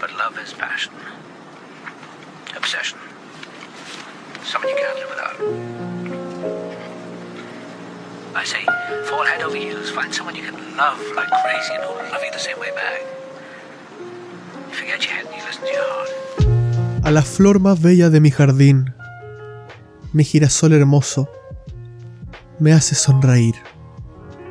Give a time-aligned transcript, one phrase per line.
[0.00, 0.92] But love is passion.
[2.56, 2.98] Obsession.
[4.44, 5.36] Something you can't live without.
[8.34, 8.64] I say,
[9.04, 9.90] fall head over heels.
[9.90, 13.00] Find someone you can love like crazy and who'll love you the same way back.
[14.68, 16.10] You forget your head and you listen to your heart.
[17.04, 18.94] A la flor más bella de mi jardín,
[20.12, 21.30] mi girasol hermoso,
[22.58, 23.54] me hace sonreír.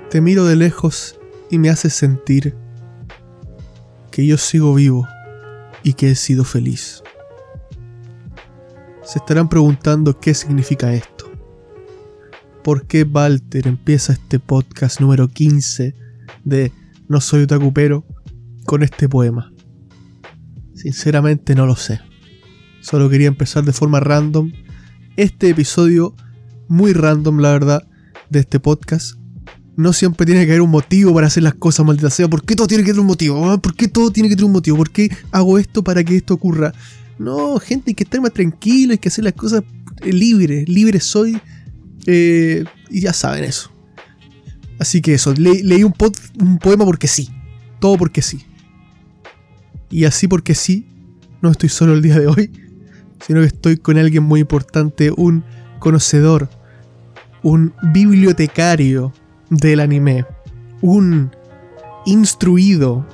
[0.10, 2.56] Te miro de lejos y me hace sentir
[4.12, 5.08] que yo sigo vivo
[5.84, 7.04] y que he sido feliz.
[9.04, 11.32] Se estarán preguntando qué significa esto.
[12.64, 15.94] ¿Por qué Walter empieza este podcast número 15
[16.44, 16.72] de
[17.08, 18.04] No soy otacupero
[18.66, 19.54] con este poema?
[20.74, 22.00] Sinceramente no lo sé.
[22.82, 24.52] Solo quería empezar de forma random
[25.18, 26.16] este episodio,
[26.68, 27.88] muy random la verdad,
[28.30, 29.18] de este podcast.
[29.78, 32.28] No siempre tiene que haber un motivo para hacer las cosas, maldita sea.
[32.30, 33.50] ¿Por qué todo tiene que tener un motivo?
[33.52, 34.78] Ah, ¿Por qué todo tiene que tener un motivo?
[34.78, 36.72] ¿Por qué hago esto para que esto ocurra?
[37.18, 39.64] No, gente, hay que estar más tranquilo, hay que hacer las cosas
[40.04, 40.64] libre.
[40.68, 41.40] Libre soy.
[42.06, 43.72] eh, y ya saben eso.
[44.80, 45.94] Así que eso, le- leí un,
[46.40, 47.30] un poema porque sí.
[47.80, 48.46] Todo porque sí.
[49.90, 50.88] Y así porque sí,
[51.42, 52.52] no estoy solo el día de hoy,
[53.26, 55.44] sino que estoy con alguien muy importante, un
[55.80, 56.50] conocedor,
[57.44, 59.14] un bibliotecario
[59.50, 60.26] del anime,
[60.82, 61.32] un
[62.06, 63.06] instruido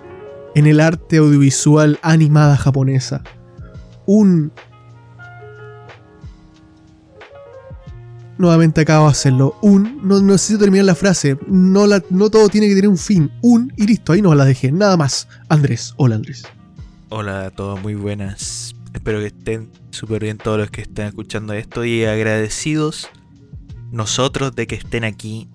[0.55, 3.23] en el arte audiovisual animada japonesa,
[4.05, 4.51] un...
[8.37, 9.55] Nuevamente acabo de hacerlo.
[9.61, 11.37] Un, no, necesito terminar la frase.
[11.47, 13.29] No, la, no todo tiene que tener un fin.
[13.43, 14.13] Un y listo.
[14.13, 14.71] Ahí no la dejé.
[14.71, 15.27] Nada más.
[15.47, 15.93] Andrés.
[15.97, 16.43] Hola Andrés.
[17.09, 18.73] Hola a todos, muy buenas.
[18.95, 23.09] Espero que estén súper bien todos los que estén escuchando esto y agradecidos
[23.91, 25.49] nosotros de que estén aquí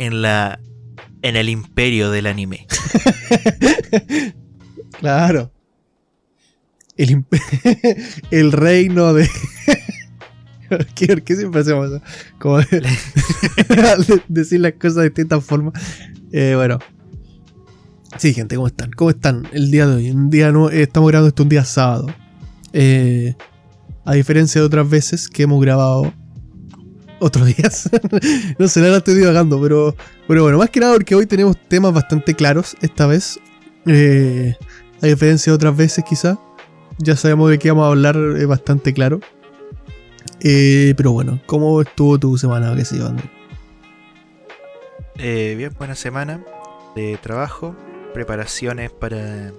[0.00, 0.58] en la
[1.22, 2.66] en el imperio del anime.
[4.98, 5.50] Claro.
[6.96, 7.24] El,
[8.30, 9.28] el reino de.
[10.94, 12.02] ¿Qué, por qué siempre hacemos eso?
[12.38, 12.82] Como de-
[14.28, 15.72] decir las cosas de distintas formas.
[16.32, 16.78] Eh, bueno.
[18.18, 18.90] Sí, gente, ¿cómo están?
[18.90, 20.10] ¿Cómo están el día de hoy?
[20.10, 22.08] Un día no, eh, estamos grabando esto un día sábado.
[22.74, 23.34] Eh,
[24.04, 26.12] a diferencia de otras veces que hemos grabado
[27.20, 27.88] otros días.
[28.58, 29.94] no sé, nada estoy divagando, pero,
[30.26, 33.38] pero bueno, más que nada porque hoy tenemos temas bastante claros esta vez.
[33.86, 34.54] Eh,
[35.02, 36.38] a diferencia de otras veces quizá.
[36.98, 39.20] Ya sabemos de qué vamos a hablar eh, bastante claro.
[40.40, 42.74] Eh, pero bueno, ¿cómo estuvo tu semana?
[42.74, 43.10] ¿Qué sé yo?
[45.18, 46.42] Eh, bien, buena semana
[46.94, 47.76] de trabajo,
[48.14, 49.52] preparaciones para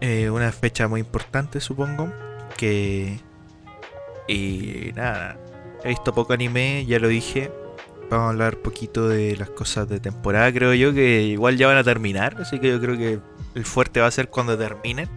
[0.00, 2.12] eh, una fecha muy importante, supongo.
[2.56, 3.18] Que.
[4.28, 5.38] Y nada,
[5.88, 7.50] he visto poco anime, ya lo dije.
[8.10, 11.76] Vamos a hablar poquito de las cosas de temporada, creo yo, que igual ya van
[11.76, 12.36] a terminar.
[12.40, 13.18] Así que yo creo que
[13.54, 15.08] el fuerte va a ser cuando terminen.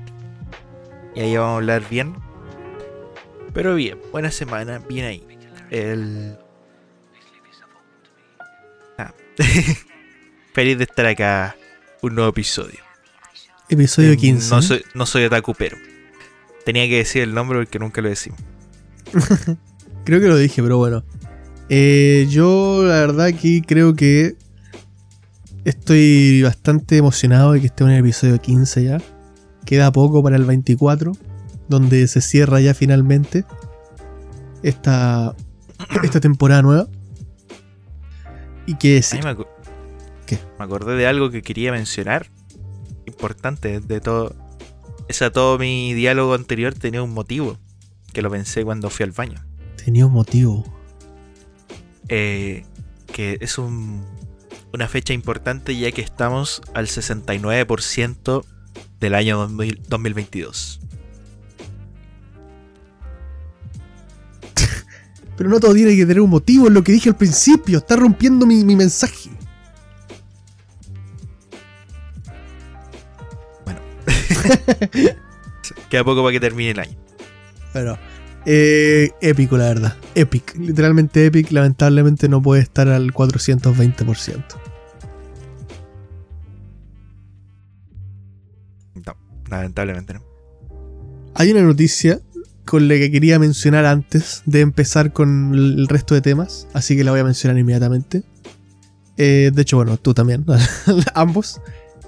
[1.16, 2.16] Y ahí vamos a hablar bien.
[3.54, 5.28] Pero bien, buena semana, bien ahí.
[5.70, 6.38] El,
[8.98, 9.14] Ah.
[10.54, 11.56] Feliz de estar acá.
[12.02, 12.80] Un nuevo episodio.
[13.70, 14.56] Episodio Eh, 15.
[14.56, 15.78] No soy, no soy otaku, pero.
[16.66, 18.40] Tenía que decir el nombre porque nunca lo decimos.
[20.04, 21.04] Creo que lo dije, pero bueno.
[21.70, 24.36] Eh, yo la verdad aquí creo que
[25.64, 28.98] estoy bastante emocionado de que esté en el episodio 15 ya.
[29.66, 31.14] Queda poco para el 24,
[31.70, 33.46] donde se cierra ya finalmente
[34.64, 35.36] esta,
[36.04, 36.88] esta temporada nueva.
[38.66, 39.48] Y qué mí me, acu-
[40.26, 40.40] ¿Qué?
[40.60, 42.28] me acordé de algo que quería mencionar.
[43.06, 44.36] Importante, de todo.
[45.08, 47.58] Ese todo mi diálogo anterior tenía un motivo.
[48.14, 49.40] Que lo pensé cuando fui al baño.
[49.84, 50.64] Tenía un motivo.
[52.08, 52.66] Eh,
[53.14, 54.06] que es un-
[54.74, 58.46] una fecha importante ya que estamos al 69%
[59.00, 60.80] del año 2000 2022.
[65.38, 67.80] Pero no todo tiene que tener un motivo, es lo que dije al principio.
[67.80, 69.30] Está rompiendo mi, mi mensaje.
[75.90, 76.98] Queda poco para que termine el año.
[77.74, 77.98] Bueno,
[78.46, 79.98] eh, épico la verdad.
[80.16, 80.56] Epic.
[80.58, 81.52] Literalmente epic.
[81.52, 84.44] Lamentablemente no puede estar al 420%.
[89.06, 89.18] No,
[89.50, 90.24] lamentablemente no.
[91.36, 92.20] Hay una noticia
[92.66, 96.68] con la que quería mencionar antes de empezar con el resto de temas.
[96.74, 98.24] Así que la voy a mencionar inmediatamente.
[99.18, 100.46] Eh, de hecho, bueno, tú también.
[101.14, 101.62] Ambos.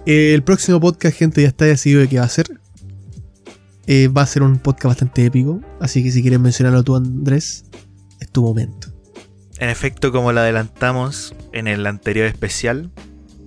[0.06, 2.63] Eh, el próximo podcast, gente, ya está decidido de qué va a ser.
[3.88, 5.62] Eh, va a ser un podcast bastante épico.
[5.80, 7.66] Así que si quieres mencionarlo tú, Andrés,
[8.20, 8.88] es tu momento.
[9.60, 12.92] En efecto, como lo adelantamos en el anterior especial,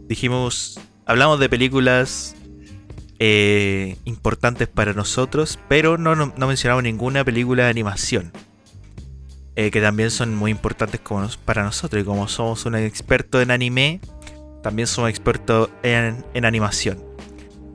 [0.08, 2.34] dijimos hablamos de películas
[3.18, 8.32] eh, importantes para nosotros, pero no, no, mencionamos ninguna película de animación.
[9.58, 11.00] eh, que también son muy importantes
[11.44, 12.02] para nosotros.
[12.02, 14.00] Y como somos un experto en anime,
[14.62, 17.05] también somos expertos en, en animación.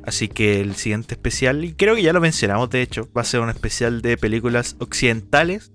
[0.03, 3.25] Así que el siguiente especial, y creo que ya lo mencionamos de hecho, va a
[3.25, 5.71] ser un especial de películas occidentales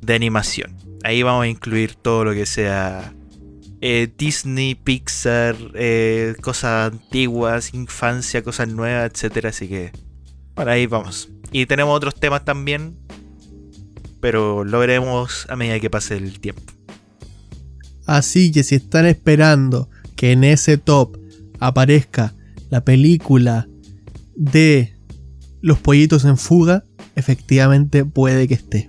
[0.00, 0.76] de animación.
[1.04, 3.12] Ahí vamos a incluir todo lo que sea
[3.80, 9.50] eh, Disney, Pixar, eh, cosas antiguas, infancia, cosas nuevas, etcétera.
[9.50, 9.92] Así que
[10.54, 11.28] por ahí vamos.
[11.52, 12.96] Y tenemos otros temas también,
[14.20, 16.72] pero lo veremos a medida que pase el tiempo.
[18.06, 21.18] Así que si están esperando que en ese top
[21.60, 22.34] aparezca
[22.70, 23.68] la película
[24.34, 24.94] de
[25.60, 26.84] los pollitos en fuga,
[27.14, 28.88] efectivamente puede que esté.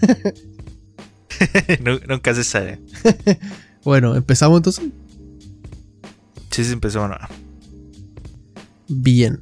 [1.82, 2.78] Nu- Nunca se sabe.
[3.82, 4.84] Bueno, empezamos entonces.
[6.50, 7.16] Sí, sí, empezó no.
[8.88, 9.40] Bien.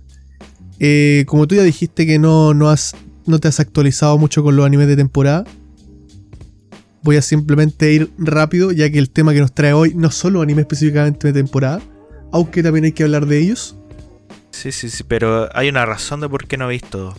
[0.78, 2.94] Eh, como tú ya dijiste que no, no, has,
[3.26, 5.42] no te has actualizado mucho con los animes de temporada,
[7.02, 10.40] voy a simplemente ir rápido, ya que el tema que nos trae hoy no solo
[10.40, 11.82] anime específicamente de temporada,
[12.32, 13.76] aunque también hay que hablar de ellos.
[14.50, 17.14] Sí, sí, sí, pero hay una razón de por qué no he visto.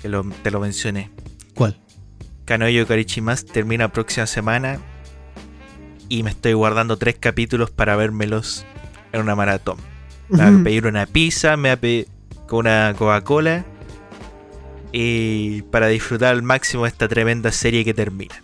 [0.00, 1.10] Que lo- te lo mencioné.
[1.54, 1.78] ¿Cuál?
[2.46, 4.80] Kanoyo Karichimas termina próxima semana.
[6.08, 8.64] Y me estoy guardando tres capítulos para vérmelos
[9.12, 9.76] en una maratón.
[10.30, 12.08] Me voy a pedir una pizza, me voy a pedir
[12.48, 13.64] con una Coca-Cola.
[14.92, 18.42] Y para disfrutar al máximo esta tremenda serie que termina.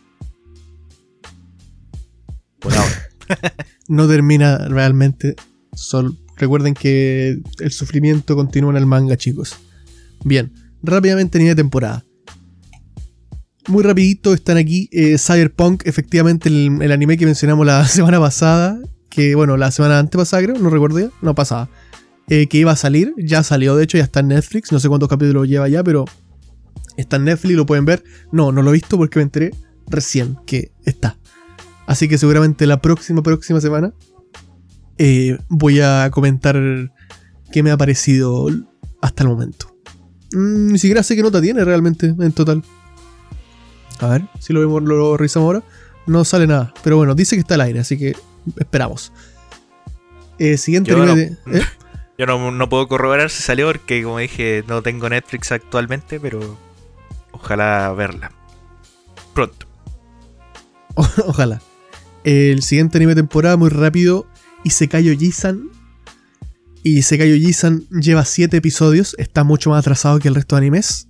[2.60, 3.08] Por ahora.
[3.88, 5.34] no termina realmente.
[5.76, 9.54] Sol- recuerden que el sufrimiento continúa en el manga, chicos.
[10.24, 10.52] Bien,
[10.82, 12.04] rápidamente anime de temporada.
[13.68, 18.80] Muy rapidito están aquí eh, Cyberpunk, efectivamente el, anime que mencionamos la semana pasada,
[19.10, 21.68] que bueno, la semana antepasada creo, no recuerdo ya, no pasaba,
[22.28, 24.88] eh, que iba a salir, ya salió, de hecho ya está en Netflix, no sé
[24.88, 26.04] cuántos capítulos lleva ya, pero
[26.96, 28.02] está en Netflix, lo pueden ver.
[28.32, 29.52] No, no lo he visto porque me enteré
[29.88, 31.16] recién que está.
[31.86, 33.92] Así que seguramente la próxima, próxima semana
[34.98, 36.56] eh, voy a comentar
[37.52, 38.48] qué me ha parecido
[39.00, 39.74] hasta el momento.
[40.32, 42.62] Mm, ni siquiera sé qué nota tiene realmente en total.
[44.00, 45.62] A ver, si lo vemos, lo revisamos ahora.
[46.06, 46.72] No sale nada.
[46.84, 48.14] Pero bueno, dice que está al aire, así que
[48.58, 49.12] esperamos.
[50.38, 51.62] Eh, siguiente Yo anime no- de- ¿eh?
[52.18, 56.56] Yo no, no puedo corroborar si salió porque, como dije, no tengo Netflix actualmente, pero
[57.32, 58.32] ojalá verla.
[59.34, 59.66] Pronto.
[61.26, 61.60] Ojalá.
[62.24, 64.26] El siguiente anime de temporada, muy rápido.
[64.66, 65.70] Isekai Oji-san.
[66.82, 69.14] Y Isekai Oji-san lleva 7 episodios.
[69.16, 71.08] Está mucho más atrasado que el resto de animes.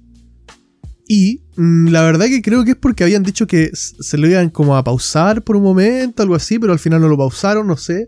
[1.09, 4.51] Y mm, la verdad que creo que es porque habían dicho que se lo iban
[4.51, 7.79] como a pausar por un momento, algo así, pero al final no lo pausaron, no
[7.79, 8.05] sé.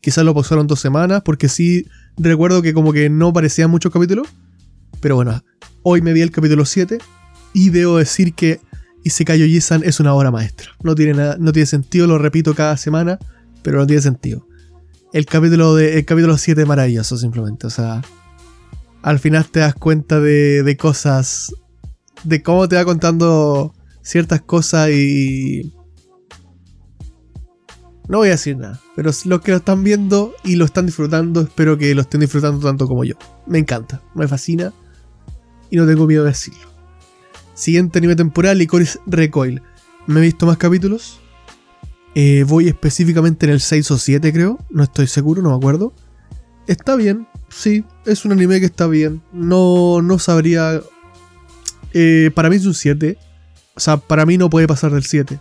[0.00, 1.86] Quizás lo pausaron dos semanas, porque sí
[2.16, 4.26] recuerdo que como que no parecían muchos capítulos.
[5.00, 5.40] Pero bueno,
[5.82, 6.98] hoy me vi el capítulo 7
[7.52, 8.60] y debo decir que
[9.04, 10.70] Isekai Oji-san es una obra maestra.
[10.82, 13.20] No tiene, nada, no tiene sentido, lo repito cada semana,
[13.62, 14.49] pero no tiene sentido.
[15.12, 17.66] El capítulo, de, el capítulo 7 es maravilloso, simplemente.
[17.66, 18.02] O sea,
[19.02, 21.52] al final te das cuenta de, de cosas,
[22.22, 25.74] de cómo te va contando ciertas cosas y...
[28.08, 31.42] No voy a decir nada, pero los que lo están viendo y lo están disfrutando,
[31.42, 33.14] espero que lo estén disfrutando tanto como yo.
[33.46, 34.72] Me encanta, me fascina
[35.70, 36.68] y no tengo miedo de decirlo.
[37.54, 39.62] Siguiente anime temporal, Licorice Recoil.
[40.06, 41.20] Me he visto más capítulos.
[42.14, 44.58] Eh, voy específicamente en el 6 o 7, creo.
[44.70, 45.92] No estoy seguro, no me acuerdo.
[46.66, 49.22] Está bien, sí, es un anime que está bien.
[49.32, 50.80] No, no sabría.
[51.92, 53.18] Eh, para mí es un 7.
[53.74, 55.40] O sea, para mí no puede pasar del 7.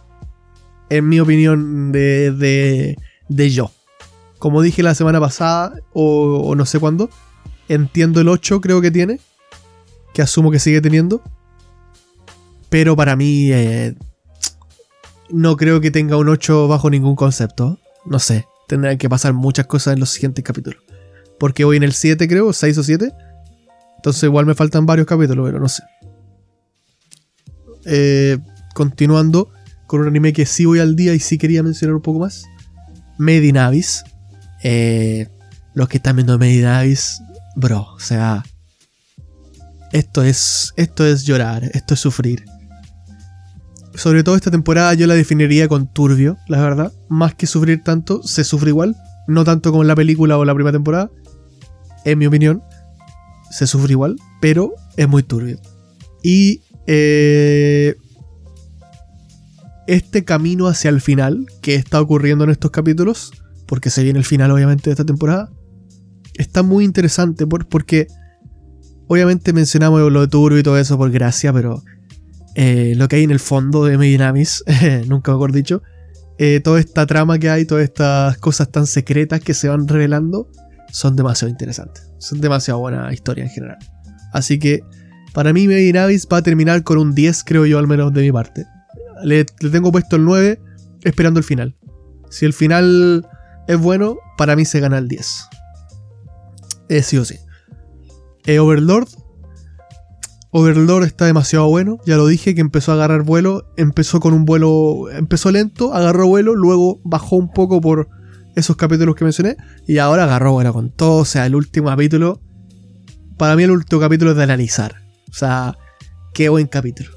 [0.90, 2.98] En mi opinión de, de,
[3.28, 3.72] de yo.
[4.40, 7.10] Como dije la semana pasada, o, no sé cuándo,
[7.68, 9.20] entiendo el 8, creo que tiene.
[10.14, 11.22] Que asumo que sigue teniendo.
[12.70, 13.96] Pero para mí eh,
[15.32, 17.80] no creo que tenga un 8 bajo ningún concepto.
[18.06, 20.82] No sé, tendrán que pasar muchas cosas en los siguientes capítulos.
[21.40, 23.12] Porque voy en el 7 creo, 6 o 7.
[23.98, 25.84] Entonces igual me faltan varios capítulos, pero no sé.
[27.86, 28.38] Eh,
[28.74, 29.52] continuando
[29.88, 32.46] con un anime que sí voy al día y sí quería mencionar un poco más.
[33.18, 34.04] Made in Abyss.
[34.64, 35.28] Eh,
[35.74, 37.22] los que están viendo Made in Abyss,
[37.56, 38.44] bro, o sea...
[39.92, 42.46] Esto es, esto es llorar, esto es sufrir.
[43.96, 46.94] Sobre todo esta temporada yo la definiría con turbio, la verdad.
[47.10, 48.96] Más que sufrir tanto, se sufre igual.
[49.28, 51.10] No tanto como en la película o la primera temporada.
[52.06, 52.62] En mi opinión,
[53.52, 55.60] se sufre igual, pero es muy turbio.
[56.24, 57.96] Y eh,
[59.88, 63.32] este camino hacia el final que está ocurriendo en estos capítulos
[63.66, 65.50] porque se viene el final obviamente de esta temporada,
[66.36, 68.08] está muy interesante por- porque
[69.08, 71.84] obviamente mencionamos lo de Turbo y todo eso por gracia, pero
[72.56, 74.64] eh, lo que hay en el fondo de Medinamis,
[75.08, 75.82] nunca mejor dicho,
[76.38, 80.50] eh, toda esta trama que hay, todas estas cosas tan secretas que se van revelando,
[80.92, 82.10] son demasiado interesantes.
[82.18, 83.78] Son demasiado buena historia en general.
[84.34, 84.82] Así que
[85.34, 88.32] para mí Medinavis va a terminar con un 10, creo yo, al menos de mi
[88.32, 88.66] parte.
[89.24, 90.62] Le, tengo puesto el 9
[91.04, 91.76] esperando el final.
[92.30, 93.28] Si el final
[93.68, 95.50] es bueno, para mí se gana el 10.
[96.90, 97.36] Eh, sí o sí.
[98.46, 99.10] Eh, Overlord.
[100.52, 102.00] Overlord está demasiado bueno.
[102.06, 103.72] Ya lo dije que empezó a agarrar vuelo.
[103.78, 105.10] Empezó con un vuelo.
[105.12, 106.56] Empezó lento, agarró vuelo.
[106.56, 108.10] Luego bajó un poco por
[108.56, 109.58] esos capítulos que mencioné.
[109.88, 111.18] Y ahora agarró vuelo con todo.
[111.18, 112.42] O sea, el último capítulo.
[113.38, 114.96] Para mí, el último capítulo es de analizar.
[115.30, 115.78] O sea,
[116.34, 117.12] qué buen capítulo.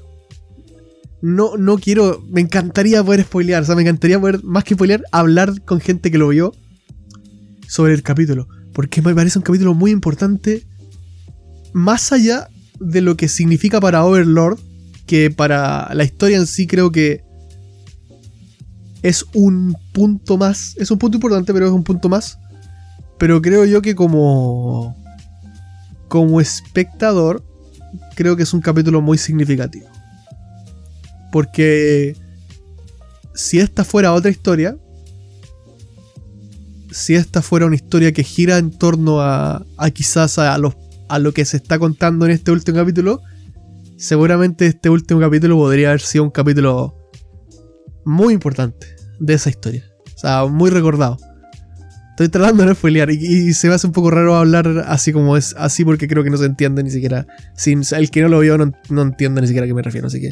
[1.21, 2.23] No, no quiero.
[2.29, 3.63] Me encantaría poder spoilear.
[3.63, 6.53] O sea, me encantaría poder, más que spoilear, hablar con gente que lo vio
[7.67, 8.47] sobre el capítulo.
[8.73, 10.67] Porque me parece un capítulo muy importante.
[11.73, 12.47] Más allá
[12.83, 14.59] de lo que significa para Overlord.
[15.05, 17.23] Que para la historia en sí creo que
[19.03, 20.75] es un punto más.
[20.77, 22.39] Es un punto importante, pero es un punto más.
[23.19, 24.95] Pero creo yo que como.
[26.07, 27.43] Como espectador.
[28.15, 29.87] Creo que es un capítulo muy significativo.
[31.31, 32.15] Porque.
[33.35, 34.77] Si esta fuera otra historia.
[36.91, 40.75] Si esta fuera una historia que gira en torno a, a quizás a, los,
[41.09, 43.21] a lo que se está contando en este último capítulo,
[43.97, 46.97] seguramente este último capítulo podría haber sido un capítulo
[48.05, 48.87] muy importante
[49.19, 49.85] de esa historia.
[50.15, 51.17] O sea, muy recordado.
[52.11, 55.35] Estoy tratando de no spoilear y, se me hace un poco raro hablar así como
[55.35, 57.25] es, así porque creo que no se entiende ni siquiera.
[57.55, 60.21] Sin, el que no lo vio no, entiende ni siquiera a qué me refiero, así
[60.21, 60.31] que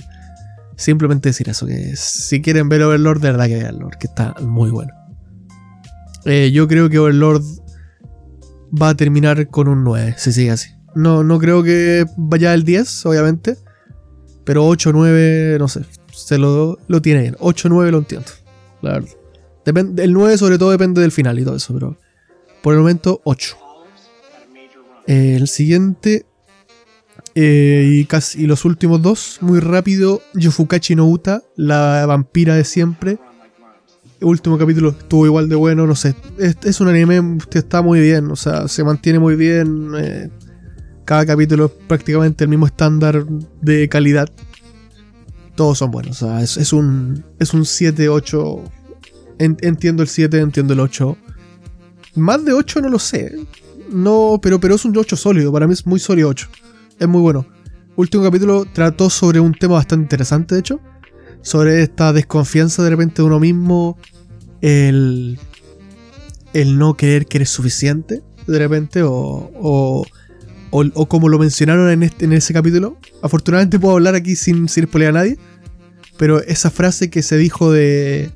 [0.78, 4.70] simplemente decir eso, que si quieren ver Overlord, de verdad que veanlo, que está muy
[4.70, 4.94] bueno.
[6.26, 7.44] Eh, yo creo que Overlord
[8.72, 10.70] va a terminar con un 9, si sigue así.
[10.96, 13.58] No, no creo que vaya al 10, obviamente.
[14.44, 15.82] Pero 8, 9, no sé.
[16.12, 17.36] Se lo, lo tiene bien.
[17.40, 18.28] 8, 9 lo entiendo.
[18.82, 19.10] La verdad.
[19.66, 21.98] Depende, el 9 sobre todo depende del final y todo eso, pero
[22.64, 23.58] por el momento 8.
[25.08, 26.26] Eh, el siguiente
[27.36, 32.64] eh, y, casi, y los últimos dos, muy rápido, Yofukachi no Uta, la vampira de
[32.64, 33.20] siempre.
[34.22, 36.16] Último capítulo estuvo igual de bueno, no sé.
[36.38, 39.92] Es, un anime que está muy bien, o sea, se mantiene muy bien.
[39.98, 40.30] eh,
[41.06, 43.26] cada capítulo es prácticamente el mismo estándar
[43.62, 44.30] de calidad.
[45.56, 48.64] Todos son buenos, o sea, es, un, es un 7, 8.
[49.40, 51.18] En- entiendo el 7, entiendo el 8.
[52.16, 53.36] Más de 8 no lo sé.
[53.92, 55.52] No, pero, pero es un 8 sólido.
[55.52, 56.48] Para mí es muy sólido 8.
[57.00, 57.46] Es muy bueno.
[57.96, 60.80] Último capítulo trató sobre un tema bastante interesante, de hecho.
[61.42, 63.98] Sobre esta desconfianza de repente de uno mismo.
[64.62, 65.40] El.
[66.54, 68.22] El no creer que eres suficiente.
[68.48, 69.04] De repente.
[69.04, 69.52] O.
[69.60, 70.06] O,
[70.72, 72.98] o- o como lo mencionaron en, este, en ese capítulo.
[73.22, 75.38] Afortunadamente puedo hablar aquí sin, sin a nadie.
[76.18, 78.32] Pero esa frase que se dijo de.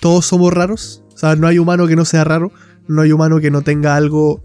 [0.00, 1.02] Todos somos raros.
[1.14, 2.52] O sea, no hay humano que no sea raro.
[2.86, 4.42] No hay humano que no tenga algo.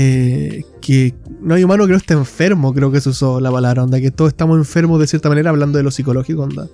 [0.00, 1.12] Eh, que.
[1.40, 3.82] No hay humano que no esté enfermo, creo que se usó la palabra.
[3.82, 6.68] Onda, que todos estamos enfermos de cierta manera, hablando de lo psicológico, onda.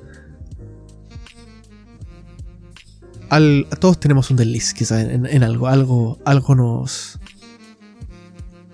[3.31, 5.67] Al- todos tenemos un desliz, quizás, en, algo.
[5.69, 6.19] Algo.
[6.25, 7.19] Algo nos.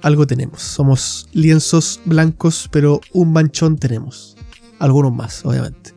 [0.02, 0.62] Algo tenemos.
[0.62, 4.36] Somos lienzos blancos, pero un manchón tenemos.
[4.78, 5.92] Algunos más, obviamente.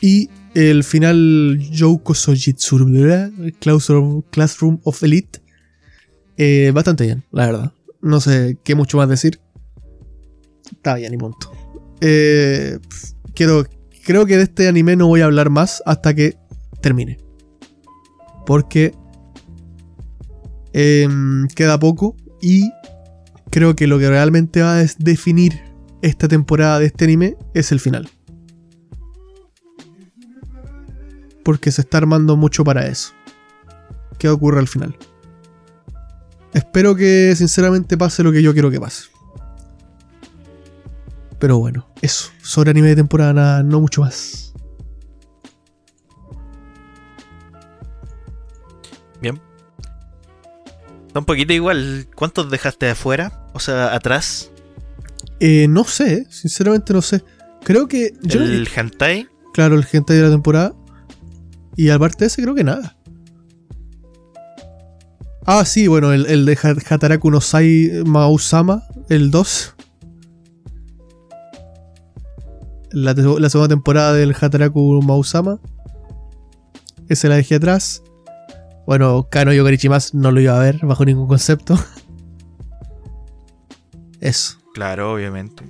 [0.00, 2.78] Y el final Jouko Sojitsu
[3.58, 5.40] Classroom, Classroom of Elite.
[6.36, 7.72] Eh, bastante bien, la verdad.
[8.00, 9.40] No sé qué mucho más decir.
[10.70, 11.50] Está bien y punto.
[12.00, 12.78] Eh,
[13.34, 13.66] quiero,
[14.04, 16.36] creo que de este anime no voy a hablar más hasta que
[16.80, 17.18] termine.
[18.44, 18.94] Porque
[20.72, 22.70] em, queda poco y
[23.50, 25.60] creo que lo que realmente va a definir
[26.02, 28.08] esta temporada de este anime es el final.
[31.42, 33.12] Porque se está armando mucho para eso.
[34.18, 34.96] ¿Qué ocurre al final?
[36.56, 39.04] Espero que sinceramente pase lo que yo quiero que pase.
[41.38, 42.30] Pero bueno, eso.
[42.42, 44.54] Sobre anime de temporada, nada, no mucho más.
[49.20, 49.38] Bien.
[51.08, 52.08] Está un poquito igual.
[52.14, 53.46] ¿Cuántos dejaste afuera?
[53.52, 54.50] O sea, atrás.
[55.40, 57.22] Eh, no sé, sinceramente no sé.
[57.64, 58.12] Creo que.
[58.22, 59.28] Yo no- el hentai.
[59.52, 60.74] Claro, el gente de la temporada.
[61.76, 62.95] Y aparte de ese, creo que nada.
[65.46, 69.74] Ah, sí, bueno, el, el de Ha- Hataraku no Sai Mausama, el 2.
[72.90, 75.60] La, segunda temporada del Hataraku Mausama.
[77.08, 78.02] Ese la dejé atrás.
[78.86, 81.78] Bueno, Kano Yokarichimas no lo iba a ver bajo ningún concepto.
[84.20, 84.58] Eso.
[84.74, 85.62] Claro, obviamente.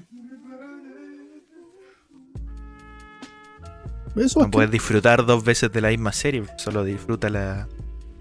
[4.16, 7.68] Eso No es puedes disfrutar dos veces de la misma serie, solo disfrútala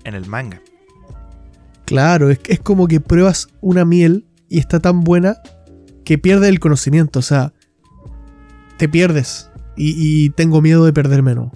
[0.04, 0.62] en el manga.
[1.86, 5.38] Claro, es, es como que pruebas una miel y está tan buena
[6.04, 7.20] que pierdes el conocimiento.
[7.20, 7.54] O sea,
[8.78, 9.50] te pierdes.
[9.78, 11.52] Y, y tengo miedo de perderme, ¿no?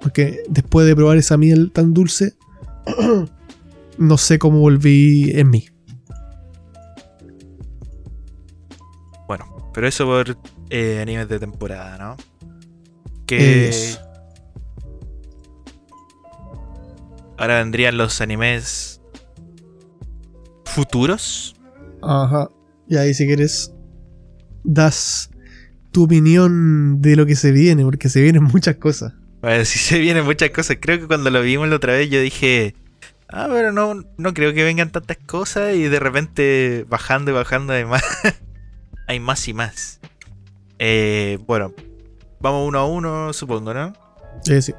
[0.00, 2.34] Porque después de probar esa miel tan dulce,
[3.98, 5.66] no sé cómo volví en mí.
[9.26, 10.38] Bueno, pero eso por
[10.70, 12.16] eh, animes de temporada, ¿no?
[13.26, 14.00] Que Eso.
[17.38, 18.95] ahora vendrían los animes
[20.76, 21.56] futuros.
[22.02, 22.48] Ajá.
[22.86, 23.72] Y ahí si quieres,
[24.62, 25.30] das
[25.90, 29.14] tu opinión de lo que se viene, porque se vienen muchas cosas.
[29.40, 30.76] Bueno, si se vienen muchas cosas.
[30.80, 32.74] Creo que cuando lo vimos la otra vez yo dije,
[33.28, 37.72] ah, pero no, no creo que vengan tantas cosas y de repente bajando y bajando
[37.72, 38.04] hay más,
[39.06, 40.00] hay más y más.
[40.78, 41.72] Eh, bueno,
[42.38, 43.94] vamos uno a uno, supongo, ¿no?
[44.46, 44.74] Eh, sí.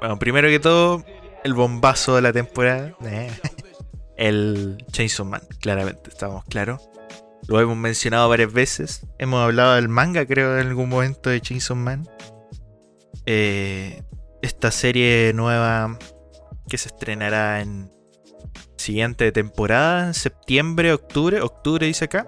[0.00, 1.02] Bueno, primero que todo,
[1.44, 2.96] el bombazo de la temporada.
[3.04, 3.30] eh,
[4.16, 6.80] El Chainsaw Man, claramente, estamos claros.
[7.46, 9.06] Lo hemos mencionado varias veces.
[9.18, 12.08] Hemos hablado del manga, creo, en algún momento de Chainsaw Man.
[13.26, 14.02] Eh,
[14.42, 15.98] esta serie nueva
[16.68, 17.90] que se estrenará en
[18.76, 21.40] siguiente temporada, en septiembre, octubre.
[21.40, 22.26] Octubre dice acá.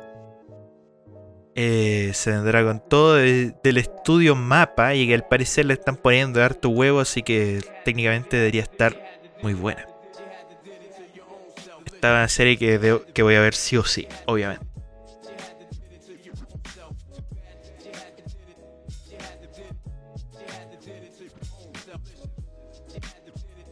[1.58, 5.96] Eh, se vendrá con todo de- del estudio Mapa y que al parecer le están
[5.96, 8.94] poniendo harto huevo, así que técnicamente debería estar
[9.42, 9.86] muy buena.
[11.86, 14.66] Esta es una serie que, debo- que voy a ver sí o sí, obviamente.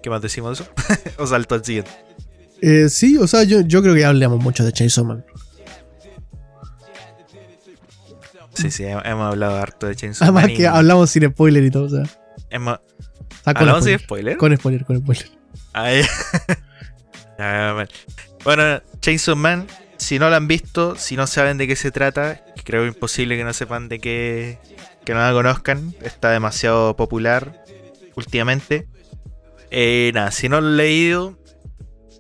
[0.03, 0.73] ¿Qué más decimos de eso?
[1.19, 1.91] o salto al siguiente.
[2.61, 5.25] Eh, sí, o sea, yo, yo creo que hablamos mucho de Chainsaw Man.
[8.55, 11.65] Sí, sí, hem- hemos hablado harto de Chainsaw Además Man y que hablamos sin spoiler
[11.65, 12.03] y todo, o sea.
[12.51, 12.79] hemos-
[13.45, 14.35] con ¿Hablamos sin spoiler.
[14.35, 14.37] spoiler?
[14.39, 15.29] Con spoiler, con spoiler.
[15.77, 15.91] Ah.
[17.39, 17.89] Ya, mal.
[18.45, 22.45] Bueno, Chainsaw Man, si no lo han visto, si no saben de qué se trata,
[22.65, 24.59] creo imposible que no sepan de qué,
[25.05, 27.65] que no la conozcan, está demasiado popular
[28.17, 28.87] últimamente.
[29.71, 31.39] Eh, nada, si no lo han leído,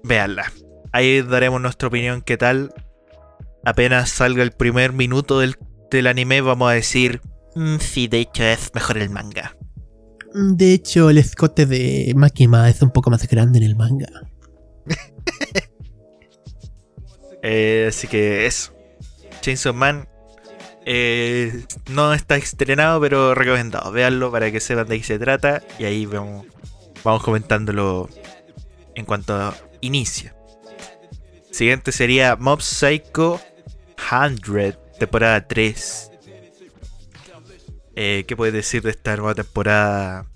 [0.02, 0.50] véanla.
[0.92, 2.72] Ahí daremos nuestra opinión, qué tal.
[3.64, 5.56] Apenas salga el primer minuto del,
[5.96, 7.20] del anime, vamos a decir,
[7.54, 9.56] "Mm, sí, de hecho es mejor el manga.
[10.34, 14.08] De hecho, el escote de Makima es un poco más grande en el manga.
[17.46, 18.72] Eh, así que eso.
[19.42, 20.08] Chainsaw Man
[20.86, 23.92] eh, no está estrenado, pero recomendado.
[23.92, 25.62] Véanlo para que sepan de qué se trata.
[25.78, 26.46] Y ahí vamos,
[27.04, 28.08] vamos comentándolo
[28.94, 30.34] en cuanto inicia.
[31.50, 33.40] Siguiente sería Mob Psycho
[34.08, 34.38] 100,
[35.06, 36.10] temporada 3.
[37.96, 40.26] Eh, ¿Qué puedes decir de esta nueva temporada?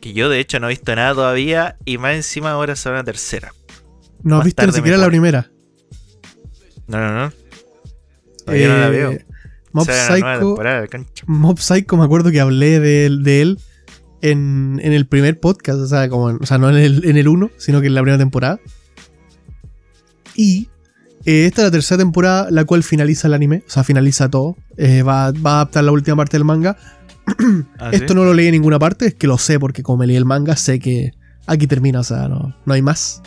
[0.00, 1.76] Que yo de hecho no he visto nada todavía.
[1.84, 3.52] Y más encima ahora será una tercera.
[4.22, 5.50] No has visto ni siquiera la primera.
[6.86, 7.32] No, no, no.
[8.44, 9.18] Todavía no la Eh, veo.
[9.72, 10.36] Mob la nueva
[10.86, 11.24] Psycho.
[11.26, 13.58] Mob Psycho, me acuerdo que hablé de él, de él
[14.20, 17.16] en, en el primer podcast, o sea, como en- o sea, no en el, en
[17.16, 18.60] el 1, sino que en la primera temporada.
[20.34, 20.68] Y
[21.24, 24.56] eh, esta es la tercera temporada, la cual finaliza el anime, o sea, finaliza todo.
[24.76, 26.76] Eh, va, va a adaptar la última parte del manga.
[27.78, 28.14] Ah, Esto ¿sí?
[28.14, 30.26] no lo leí en ninguna parte, es que lo sé, porque como me leí el
[30.26, 31.12] manga, sé que
[31.46, 33.22] aquí termina, o sea, no, no hay más.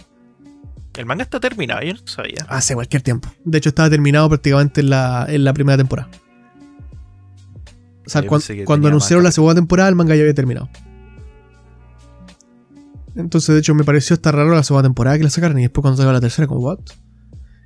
[0.95, 2.45] El manga está terminado, yo no sabía.
[2.47, 3.29] Hace cualquier tiempo.
[3.43, 6.10] De hecho, estaba terminado prácticamente en la, en la primera temporada.
[8.05, 8.23] O sea,
[8.65, 10.69] cuando anunciaron la segunda temporada, el manga ya había terminado.
[13.15, 15.81] Entonces, de hecho, me pareció estar raro la segunda temporada que la sacaron y después
[15.81, 16.79] cuando salga la tercera, como, ¿what?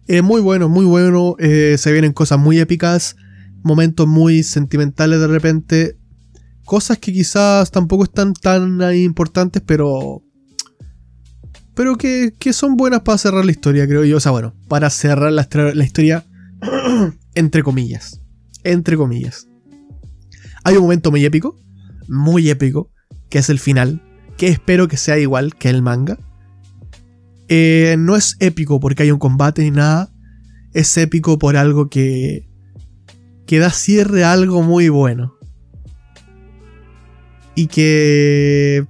[0.08, 1.36] Eh, muy bueno, muy bueno.
[1.40, 3.16] eh, se vienen cosas muy épicas,
[3.64, 5.98] momentos muy sentimentales de repente.
[6.66, 10.24] Cosas que quizás tampoco están tan importantes, pero.
[11.74, 14.18] Pero que, que son buenas para cerrar la historia, creo yo.
[14.18, 16.26] O sea, bueno, para cerrar la, la historia,
[17.36, 18.20] entre comillas.
[18.64, 19.48] Entre comillas.
[20.64, 21.58] Hay un momento muy épico,
[22.08, 22.92] muy épico,
[23.30, 24.02] que es el final,
[24.38, 26.20] que espero que sea igual que el manga.
[27.54, 30.10] Eh, no es épico porque hay un combate ni nada,
[30.72, 32.48] es épico por algo que,
[33.46, 35.36] que da cierre a algo muy bueno.
[37.54, 38.88] Y que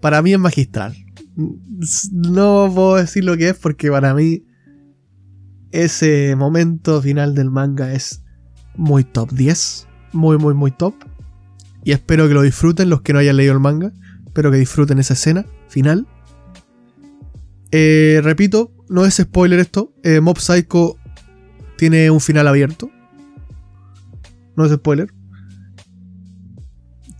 [0.00, 0.94] para mí es magistral.
[2.12, 4.44] No puedo decir lo que es porque para mí
[5.72, 8.22] ese momento final del manga es
[8.76, 9.88] muy top 10.
[10.12, 10.94] Muy, muy, muy top.
[11.82, 13.92] Y espero que lo disfruten los que no hayan leído el manga.
[14.24, 16.06] Espero que disfruten esa escena final.
[17.72, 19.94] Eh, repito, no es spoiler esto.
[20.02, 20.96] eh, Mob Psycho
[21.76, 22.90] tiene un final abierto.
[24.56, 25.12] No es spoiler.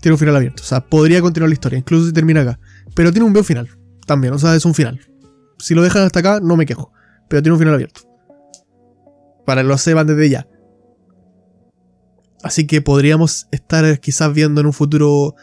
[0.01, 0.63] Tiene un final abierto.
[0.63, 2.59] O sea, podría continuar la historia, incluso si termina acá.
[2.95, 3.69] Pero tiene un buen final.
[4.07, 5.01] También, o sea, es un final.
[5.59, 6.93] Si lo dejan hasta acá, no me quejo.
[7.29, 8.03] Pero tiene un final abierto.
[9.47, 10.49] Para que lo sepan desde ya.
[12.43, 15.35] Así que podríamos estar quizás viendo en un futuro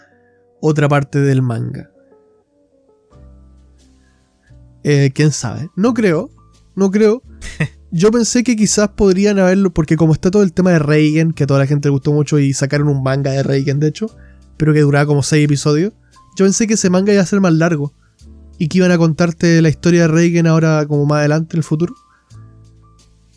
[0.59, 1.91] otra parte del manga.
[4.83, 5.69] Eh, ¿Quién sabe?
[5.75, 6.29] No creo.
[6.75, 7.21] No creo.
[7.91, 11.45] Yo pensé que quizás podrían haberlo, porque como está todo el tema de Reigen, que
[11.45, 14.07] a toda la gente le gustó mucho y sacaron un manga de Reigen, de hecho,
[14.57, 15.93] pero que duraba como 6 episodios,
[16.37, 17.93] yo pensé que ese manga iba a ser más largo
[18.59, 21.63] y que iban a contarte la historia de Reigen ahora como más adelante en el
[21.63, 21.95] futuro.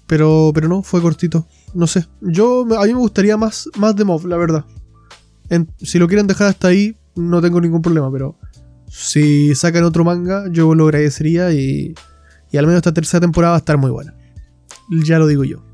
[0.07, 1.46] Pero, pero no, fue cortito.
[1.72, 2.07] No sé.
[2.20, 4.64] Yo, a mí me gustaría más, más de Mob, la verdad.
[5.48, 8.37] En- si lo quieren dejar hasta ahí, no tengo ningún problema, pero
[8.90, 11.94] si sacan otro manga, yo lo agradecería y,
[12.50, 14.14] y al menos esta tercera temporada va a estar muy buena.
[14.90, 15.64] Ya lo digo yo.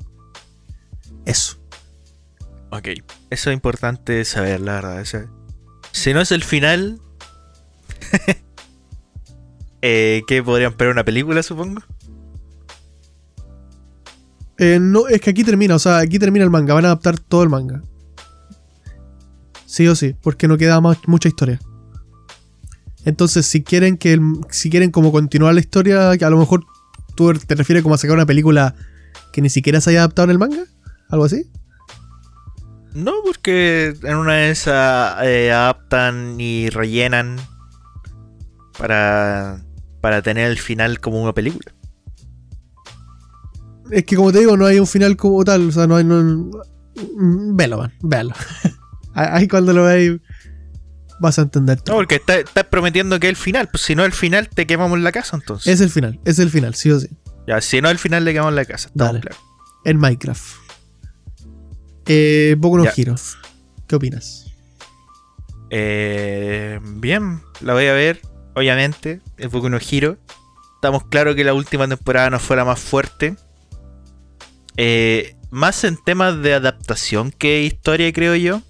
[1.25, 1.57] Eso.
[2.69, 2.89] Ok.
[3.29, 5.01] Eso es importante saber, la verdad.
[5.01, 5.27] o sea,
[5.91, 7.01] si no es el final.
[9.81, 11.81] eh, ¿Qué podrían esperar una película, supongo?
[14.59, 17.19] Eh, no, es que aquí termina, o sea, aquí termina el manga, van a adaptar
[17.19, 17.81] todo el manga.
[19.65, 21.59] Sí o sí, porque no queda más, mucha historia.
[23.07, 26.65] Entonces, si quieren que el- si quieren como continuar la historia, que a lo mejor
[27.15, 28.75] tú te refieres como a sacar una película
[29.31, 30.65] que ni siquiera se haya adaptado en el manga,
[31.09, 31.49] algo así.
[32.93, 37.37] No, porque en una de esas eh, adaptan y rellenan
[38.77, 39.63] para,
[40.01, 41.71] para tener el final como una película.
[43.89, 46.03] Es que como te digo, no hay un final como tal, o sea, no hay
[46.03, 48.33] no, mm, velo, man, velo.
[49.13, 50.19] Ahí cuando lo veáis
[51.19, 51.95] vas a entender No, todo.
[51.97, 53.67] porque estás estás prometiendo que es el final.
[53.71, 55.73] Pues si no es el final, te quemamos la casa entonces.
[55.73, 57.09] Es el final, es el final, sí o sí.
[57.47, 58.89] Ya, si no es el final, le quemamos la casa.
[58.93, 59.21] Dale.
[59.21, 59.39] claros.
[59.85, 60.43] En Minecraft.
[62.05, 62.93] Eh, Boku no Ya.
[62.95, 63.15] Hero.
[63.87, 64.45] ¿Qué opinas?
[65.69, 68.21] Eh, bien, la voy a ver,
[68.55, 69.21] obviamente.
[69.37, 70.17] Es Boku no Hero.
[70.75, 73.35] Estamos claros que la última temporada no fue la más fuerte.
[74.77, 78.61] Eh, más en temas de adaptación que historia, creo yo.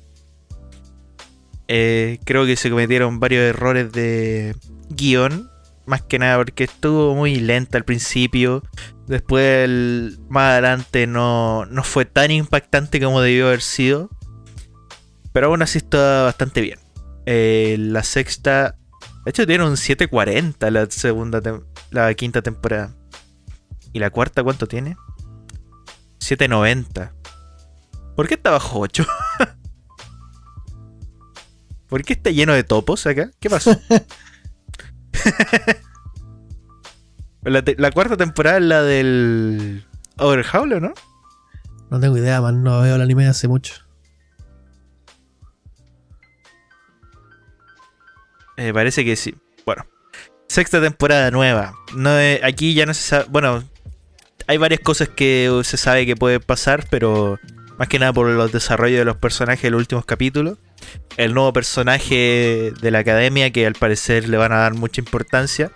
[1.68, 4.56] Eh, creo que se cometieron varios errores de
[4.90, 5.50] guion.
[5.86, 8.64] Más que nada porque estuvo muy lenta al principio.
[9.08, 9.70] Después,
[10.30, 14.10] más adelante, no, no fue tan impactante como debió haber sido.
[15.32, 16.80] Pero aún así está bastante bien.
[17.26, 18.76] Eh, la sexta.
[19.24, 21.42] De hecho, tiene un 740 la segunda
[21.92, 22.94] la quinta temporada.
[23.94, 24.98] ¿Y la cuarta cuánto tiene?
[26.20, 27.14] 790.
[28.16, 29.06] ¿Por qué está bajo 8?
[31.88, 33.32] ¿Por qué está lleno de topos acá?
[33.40, 33.72] ¿Qué pasó?
[37.44, 39.86] la, te- la cuarta temporada es la del
[40.18, 40.94] Overhaul, ¿o ¿no?
[41.90, 42.64] No tengo idea, man.
[42.64, 43.76] No veo el anime hace mucho.
[48.58, 49.36] Eh, parece que sí.
[49.66, 49.86] Bueno.
[50.50, 51.76] Sexta temporada nueva.
[51.94, 53.26] No, eh, aquí ya no se sabe.
[53.30, 53.64] Bueno,
[54.48, 57.38] hay varias cosas que se sabe que puede pasar, pero
[57.78, 60.58] más que nada por los desarrollos de los personajes de los últimos capítulos.
[61.18, 65.72] El nuevo personaje de la academia que al parecer le van a dar mucha importancia.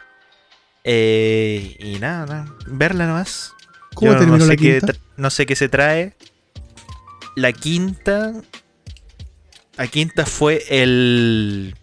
[0.83, 3.53] Eh, y nada, nada, verla nomás.
[3.93, 4.93] ¿Cómo Yo terminó no sé la qué quinta?
[5.17, 6.15] no sé qué se trae.
[7.35, 8.33] La quinta.
[9.77, 11.75] La quinta fue el.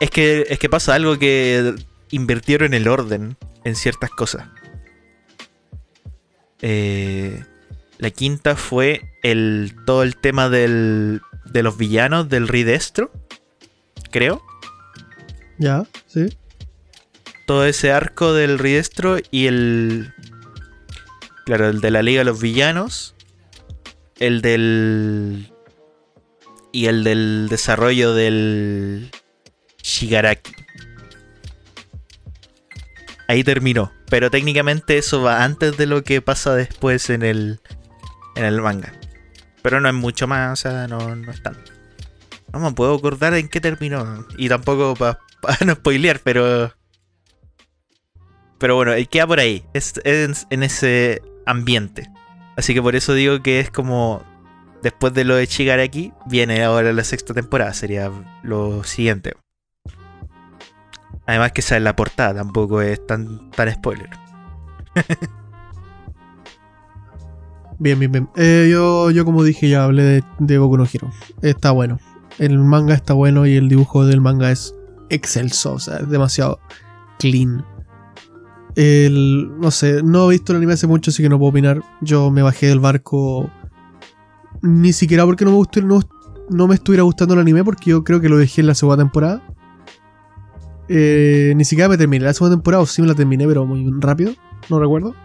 [0.00, 1.74] Es que, es que pasa algo que
[2.10, 4.48] invirtieron el orden en ciertas cosas.
[6.60, 7.42] Eh,
[8.02, 13.12] la quinta fue el todo el tema del, de los villanos del Ridestro,
[14.10, 14.42] creo.
[15.56, 16.36] Ya, sí.
[17.46, 20.12] todo ese arco del Ridestro y el.
[21.46, 23.14] Claro, el de la Liga de los Villanos.
[24.18, 25.52] El del.
[26.72, 29.12] Y el del desarrollo del.
[29.80, 30.52] Shigaraki.
[33.28, 33.92] Ahí terminó.
[34.10, 37.60] Pero técnicamente eso va antes de lo que pasa después en el.
[38.34, 38.92] En el manga.
[39.62, 41.72] Pero no es mucho más, o sea, no, no es tanto.
[42.52, 44.26] No me puedo acordar en qué terminó.
[44.36, 45.18] Y tampoco para
[45.64, 46.72] no spoilear, pero.
[48.58, 49.64] Pero bueno, y queda por ahí.
[49.72, 52.10] Es, es en ese ambiente.
[52.56, 54.24] Así que por eso digo que es como.
[54.82, 57.72] Después de lo de Shigaraki, viene ahora la sexta temporada.
[57.72, 58.10] Sería
[58.42, 59.34] lo siguiente.
[61.24, 64.10] Además que sale en la portada, tampoco es tan, tan spoiler.
[67.82, 68.28] Bien, bien, bien.
[68.36, 71.10] Eh, yo, yo, como dije, ya hablé de, de Boku no Hero.
[71.42, 71.98] Está bueno.
[72.38, 74.72] El manga está bueno y el dibujo del manga es
[75.10, 76.60] excelso, o sea, es demasiado
[77.18, 77.66] clean.
[78.76, 81.82] El, no sé, no he visto el anime hace mucho, así que no puedo opinar.
[82.00, 83.50] Yo me bajé del barco
[84.62, 86.02] ni siquiera porque no me gustó, no,
[86.50, 89.02] no me estuviera gustando el anime, porque yo creo que lo dejé en la segunda
[89.02, 89.42] temporada.
[90.88, 93.90] Eh, ni siquiera me terminé la segunda temporada, o sí me la terminé, pero muy
[93.98, 94.34] rápido,
[94.70, 95.16] no recuerdo.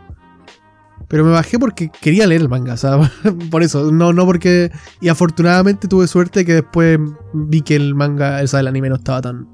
[1.07, 2.99] Pero me bajé porque quería leer el manga, o sea,
[3.51, 4.71] por eso, no, no porque...
[4.99, 6.99] Y afortunadamente tuve suerte que después
[7.33, 9.47] vi que el manga, o sea, el anime no estaba tan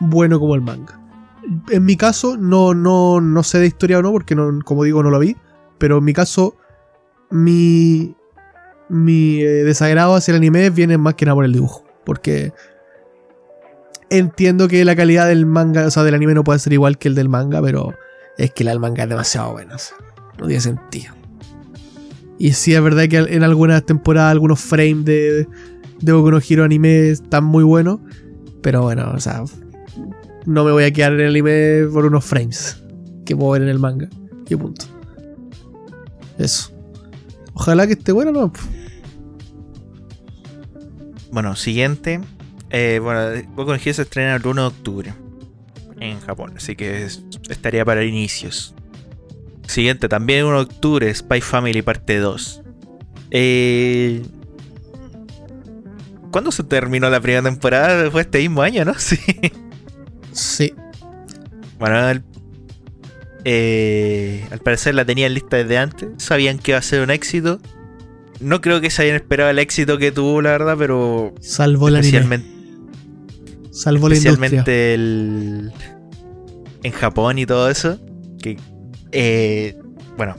[0.00, 1.00] bueno como el manga.
[1.70, 5.02] En mi caso, no, no, no sé de historia o no, porque no, como digo,
[5.02, 5.36] no lo vi.
[5.78, 6.56] Pero en mi caso,
[7.30, 8.14] mi,
[8.88, 11.84] mi eh, desagrado hacia el anime viene más que nada por el dibujo.
[12.04, 12.52] Porque
[14.08, 17.08] entiendo que la calidad del manga, o sea, del anime no puede ser igual que
[17.08, 17.94] el del manga, pero
[18.38, 19.74] es que la del manga es demasiado buena.
[19.74, 19.96] o sea,
[20.42, 21.14] no tiene sentido.
[22.38, 25.46] Y sí, es verdad que en algunas temporadas algunos frames de,
[26.00, 28.00] de Boku no Hero anime están muy buenos.
[28.62, 29.44] Pero bueno, o sea,
[30.46, 32.82] no me voy a quedar en el anime por unos frames
[33.24, 34.08] que puedo ver en el manga.
[34.48, 34.84] Y punto.
[36.38, 36.72] Eso.
[37.54, 38.52] Ojalá que esté bueno, ¿no?
[41.30, 42.20] Bueno, siguiente.
[42.70, 43.20] Eh, bueno,
[43.54, 45.14] Boku no Hero se estrena el 1 de octubre
[46.00, 48.74] en Japón, así que es- estaría para inicios.
[49.66, 52.62] Siguiente, también 1 de octubre, Spy Family parte 2.
[53.30, 54.22] Eh,
[56.30, 58.10] ¿Cuándo se terminó la primera temporada?
[58.10, 58.94] Fue este mismo año, ¿no?
[58.98, 59.18] Sí.
[60.32, 60.74] Sí.
[61.78, 62.22] Bueno, el-
[63.44, 66.08] eh, al parecer la tenían lista desde antes.
[66.18, 67.60] Sabían que iba a ser un éxito.
[68.40, 71.96] No creo que se hayan esperado el éxito que tuvo, la verdad, pero Salvó el
[71.96, 72.08] anime.
[72.18, 74.32] especialmente, Salvó la industria.
[74.46, 75.72] especialmente el,
[76.82, 77.98] en Japón y todo eso.
[78.40, 78.56] Que,
[79.12, 79.76] eh,
[80.16, 80.36] bueno,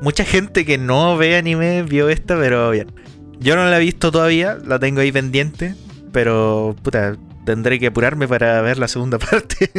[0.00, 2.92] mucha gente que no ve anime vio esta, pero bien.
[3.40, 5.74] Yo no la he visto todavía, la tengo ahí pendiente,
[6.12, 9.70] pero puta, tendré que apurarme para ver la segunda parte.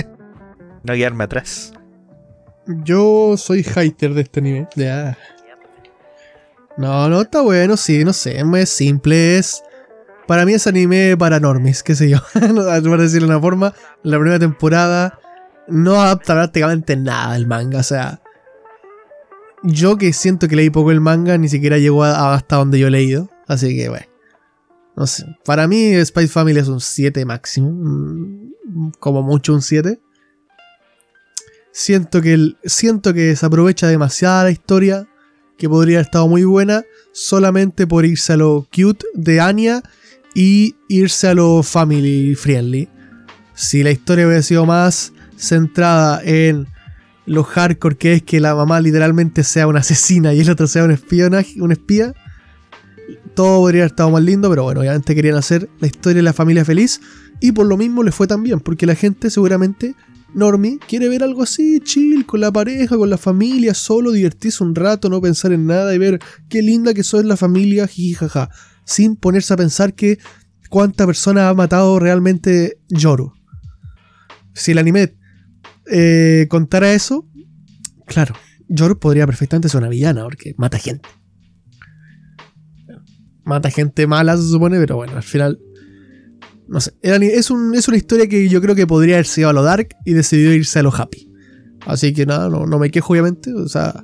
[0.84, 1.74] no quedarme atrás.
[2.68, 4.68] Yo soy hater de este anime.
[4.76, 5.18] Ya.
[6.78, 9.64] No, no, está bueno, sí, no sé, es simple, es...
[10.28, 12.18] Para mí es anime para normies, qué sé yo.
[12.34, 15.20] para decirlo de una forma, la primera temporada
[15.68, 18.22] no adapta prácticamente nada al manga, o sea...
[19.64, 22.88] Yo que siento que leí poco el manga, ni siquiera llegó a- hasta donde yo
[22.88, 24.06] he leído, así que bueno.
[24.96, 30.00] No sé, para mí Spy Family es un 7 máximo, mm, como mucho un 7.
[31.72, 35.08] Siento que, el- siento que se aprovecha demasiada la historia,
[35.58, 39.82] que podría haber estado muy buena, solamente por irse a lo cute de Anya
[40.36, 42.88] y irse a lo family friendly.
[43.56, 46.68] Si la historia hubiera sido más centrada en
[47.26, 50.84] lo hardcore que es que la mamá literalmente sea una asesina y el otro sea
[50.84, 52.14] un espionaje, un espía,
[53.36, 56.34] todo podría haber estado más lindo, pero bueno, obviamente querían hacer la historia de la
[56.34, 57.02] familia feliz
[57.40, 59.96] y por lo mismo le fue tan bien, porque la gente seguramente
[60.34, 64.76] Normie quiere ver algo así, chill, con la pareja, con la familia, solo divertirse un
[64.76, 66.20] rato, no pensar en nada y ver
[66.50, 68.50] qué linda que soy la familia, jijaja,
[68.86, 70.20] sin ponerse a pensar que
[70.70, 73.34] cuánta persona ha matado realmente Yoru.
[74.54, 75.16] Si el anime
[75.92, 77.28] eh, contara eso,
[78.06, 78.36] claro,
[78.68, 81.08] Yoru podría perfectamente ser una villana, porque mata gente.
[83.44, 85.60] Mata gente mala, se supone, pero bueno, al final
[86.68, 86.92] no sé.
[87.02, 89.64] era es, un- es una historia que yo creo que podría haber sido a lo
[89.64, 91.32] dark y decidió irse a lo happy.
[91.86, 93.54] Así que nada, no, no me quejo, obviamente.
[93.54, 94.04] O sea.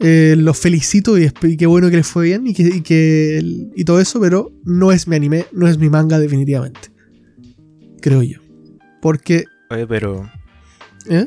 [0.00, 3.84] eh, los felicito y, qué bueno que les fue bien y, que, y, que- y
[3.84, 6.80] todo eso, pero no es mi anime, no es mi manga, definitivamente.
[8.00, 8.40] Creo yo.
[9.00, 9.44] Porque.
[9.72, 10.30] Oye, pero.
[11.08, 11.26] ¿eh?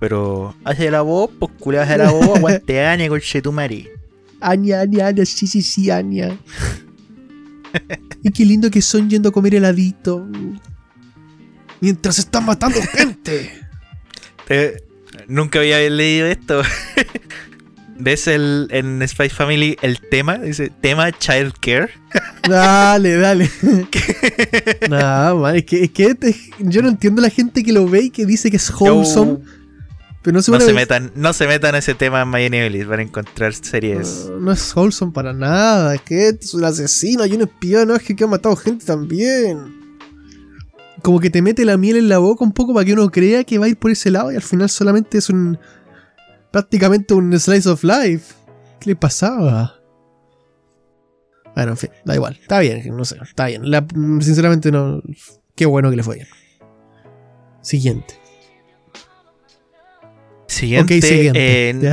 [0.00, 0.54] Pero.
[0.64, 3.88] Hace la voz, pues culé, hace la voz, aguante Anya con Chetumari.
[4.40, 6.36] Aña, Aña, Aña, sí, sí, sí, Aña.
[8.22, 10.26] y qué lindo que son yendo a comer heladito.
[11.80, 13.50] Mientras están matando gente.
[14.46, 14.82] Te-
[15.28, 16.62] Nunca había leído esto.
[17.98, 20.38] ¿Ves el, en Spy Family el tema?
[20.38, 21.90] Dice tema Child Care.
[22.48, 23.50] Dale, dale.
[24.90, 28.02] Nada, man, es que, es que te- yo no entiendo la gente que lo ve
[28.04, 29.38] y que dice que es wholesome,
[30.22, 32.84] pero no se, No se, metan, no se metan a ese tema en My Anime
[32.84, 34.26] Van a encontrar series.
[34.28, 35.94] No, no es wholesome para nada.
[35.94, 38.84] Es que es un asesino y un espía, no es que, que ha matado gente
[38.84, 39.80] también.
[41.02, 43.42] Como que te mete la miel en la boca un poco para que uno crea
[43.44, 45.58] que va a ir por ese lado y al final solamente es un.
[46.52, 48.34] prácticamente un slice of life.
[48.80, 49.74] ¿Qué le pasaba?
[51.54, 52.38] Bueno, en fin, da igual.
[52.40, 53.70] Está bien, no sé, está bien.
[53.70, 53.86] La-
[54.20, 55.02] sinceramente, no.
[55.54, 56.28] Qué bueno que le fue bien.
[57.60, 58.14] Siguiente.
[60.48, 60.96] Siguiente.
[60.98, 61.70] ok, siguiente.
[61.70, 61.92] eh,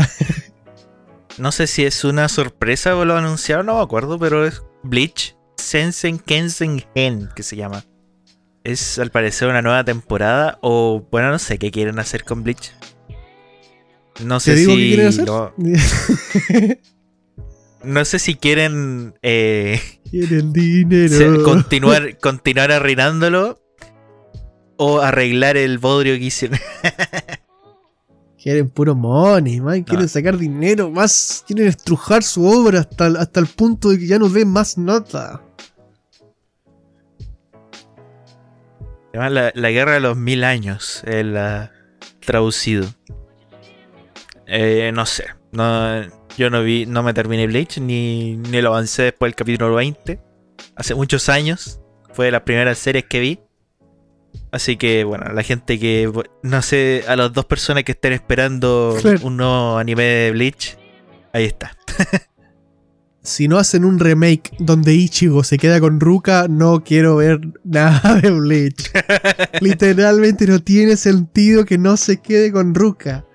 [1.38, 5.36] no sé si es una sorpresa o lo anunciaron, no me acuerdo, pero es Bleach
[5.58, 7.86] Sensen Kensen Gen, que se llama.
[8.63, 12.74] Es al parecer una nueva temporada o bueno, no sé qué quieren hacer con Bleach.
[14.24, 15.26] No sé ¿Te digo si qué quieren hacer?
[15.28, 15.54] lo-
[17.83, 19.79] no sé si quieren eh,
[20.11, 21.43] dinero.
[21.43, 23.59] continuar continuar arruinándolo
[24.77, 26.59] o arreglar el bodrio que hicieron.
[28.41, 29.83] Quieren puro money, man.
[29.83, 31.43] Quieren sacar dinero más.
[31.45, 34.77] Quieren estrujar su obra hasta, el- hasta el punto de que ya no dé más
[34.77, 35.43] nota.
[39.13, 41.35] Llama la, la guerra de los mil años, el
[42.25, 42.87] traducido.
[44.45, 46.01] Eh, no sé, no,
[46.39, 50.21] yo no vi, no me terminé Bleach ni, ni lo avancé después del capítulo 20.
[50.78, 51.82] Hace muchos años,
[52.13, 53.39] fue de las primeras series que vi.
[54.49, 56.10] Así que bueno, la gente que,
[56.43, 59.19] no sé, a las dos personas que estén esperando Claro.
[59.23, 60.78] un nuevo anime de Bleach,
[61.34, 61.75] ahí está.
[63.21, 68.15] Si no hacen un remake donde Ichigo se queda con Ruka, no quiero ver nada
[68.15, 68.91] de Bleach.
[69.62, 73.25] Literalmente no tiene sentido que no se quede con Ruka.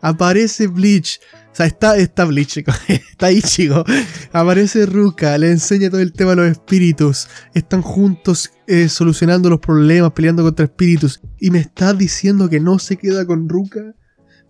[0.00, 1.20] Aparece Bleach.
[1.50, 2.58] O sea, está, está Bleach,
[2.88, 3.84] está Ichigo.
[4.32, 7.28] Aparece Ruka, le enseña todo el tema de los espíritus.
[7.54, 11.20] Están juntos eh, solucionando los problemas, peleando contra espíritus.
[11.40, 13.94] Y me estás diciendo que no se queda con Ruka.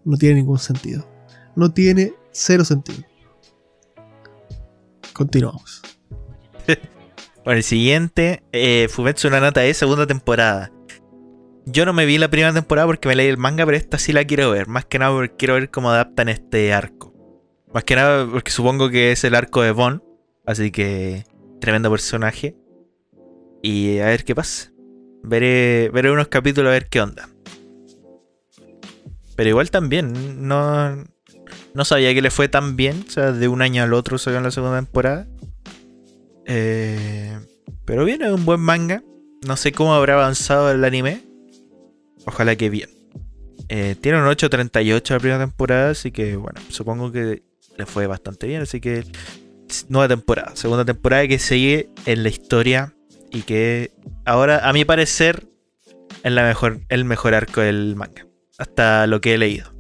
[0.05, 1.09] No tiene ningún sentido.
[1.57, 3.05] No tiene cero sentido.
[5.13, 5.83] Continuamos.
[7.45, 10.71] Bueno, el siguiente, eh, Fumetsu no Nata es segunda temporada.
[11.71, 14.15] Yo no me vi la primera temporada porque me leí el manga, pero esta sí
[14.15, 14.69] la quiero ver.
[14.69, 17.13] Más que nada porque quiero ver cómo adaptan este arco.
[17.75, 20.03] Más que nada porque supongo que es el arco de Bon.
[20.47, 21.25] Así que
[21.61, 22.57] tremendo personaje.
[23.63, 24.73] Y a ver qué pasa.
[25.23, 27.29] Veré, veré unos capítulos a ver qué onda.
[29.37, 31.05] Pero igual también, no,
[31.75, 33.05] no sabía que le fue tan bien.
[33.07, 35.27] O sea, de un año al otro salió en la segunda temporada.
[36.47, 37.39] Eh,
[37.85, 39.03] pero bien, es un buen manga.
[39.47, 41.28] No sé cómo habrá avanzado el anime.
[42.29, 42.91] Ojalá que bien.
[43.71, 47.43] Eh, tiene un 8.38 la primera temporada, así que bueno, supongo que
[47.79, 48.61] le fue bastante bien.
[48.61, 49.03] Así que
[49.89, 52.95] nueva temporada, segunda temporada que sigue en la historia
[53.33, 53.93] y que
[54.27, 55.49] ahora, a mi parecer,
[56.23, 58.27] es la mejor, el mejor arco del manga.
[58.59, 59.73] Hasta lo que he leído.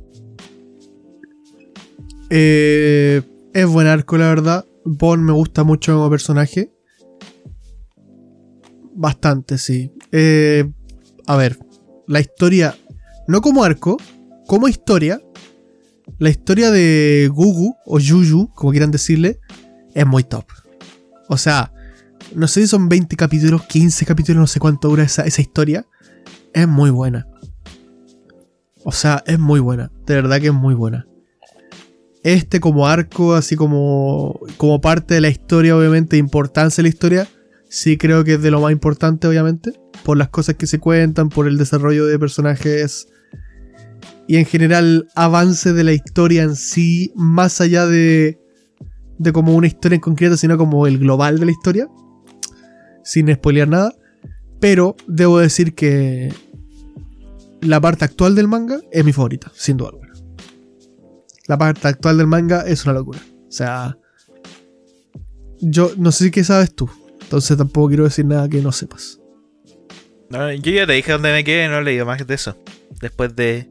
[2.30, 3.20] Eh,
[3.52, 4.64] es buen arco, la verdad.
[4.86, 6.72] Bon me gusta mucho como personaje.
[8.94, 9.92] Bastante, sí.
[10.12, 10.64] Eh,
[11.26, 11.58] a ver,
[12.08, 12.76] la historia,
[13.28, 13.96] no como arco,
[14.46, 15.20] como historia,
[16.18, 19.38] la historia de Gugu o Yuyu, como quieran decirle,
[19.94, 20.46] es muy top.
[21.28, 21.72] O sea,
[22.34, 25.86] no sé si son 20 capítulos, 15 capítulos, no sé cuánto dura esa, esa historia.
[26.52, 27.28] Es muy buena.
[28.84, 29.92] O sea, es muy buena.
[30.06, 31.06] De verdad que es muy buena
[32.22, 37.28] este como arco, así como, como parte de la historia, obviamente, importancia de la historia,
[37.68, 39.72] sí creo que es de lo más importante, obviamente,
[40.08, 43.08] por las cosas que se cuentan, por el desarrollo de personajes
[44.26, 48.40] y en general avance de la historia en sí, más allá de,
[49.18, 51.90] de como una historia en concreto, sino como el global de la historia,
[53.04, 53.92] sin spoilear nada.
[54.60, 56.32] Pero debo decir que
[57.60, 60.14] la parte actual del manga es mi favorita, sin duda alguna
[61.48, 63.20] la parte actual del manga es una locura.
[63.46, 63.98] O sea,
[65.60, 66.88] yo no sé qué sabes tú,
[67.20, 69.20] entonces tampoco quiero decir nada que no sepas.
[70.30, 72.56] No, yo ya te dije dónde me quedé, no he leído más de eso.
[73.00, 73.68] Después de.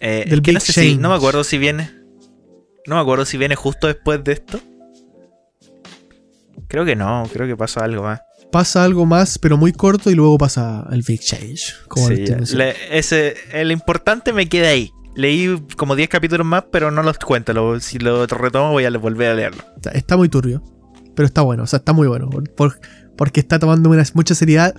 [0.00, 0.96] Eh, Del no Big sé si.
[0.96, 1.90] No me acuerdo si viene.
[2.86, 4.60] No me acuerdo si viene justo después de esto.
[6.68, 8.20] Creo que no, creo que pasa algo más.
[8.50, 11.74] Pasa algo más, pero muy corto, y luego pasa el Big Change.
[11.88, 14.90] Como Sí, le ese, el importante me queda ahí.
[15.14, 17.52] Leí como 10 capítulos más, pero no los cuento.
[17.52, 19.62] lo- si lo retomo, voy a volver a leerlo.
[19.92, 20.62] Está muy turbio,
[21.14, 22.28] pero está bueno, o sea, está muy bueno.
[22.30, 22.80] por- por-
[23.16, 24.74] porque está tomando una- mucha seriedad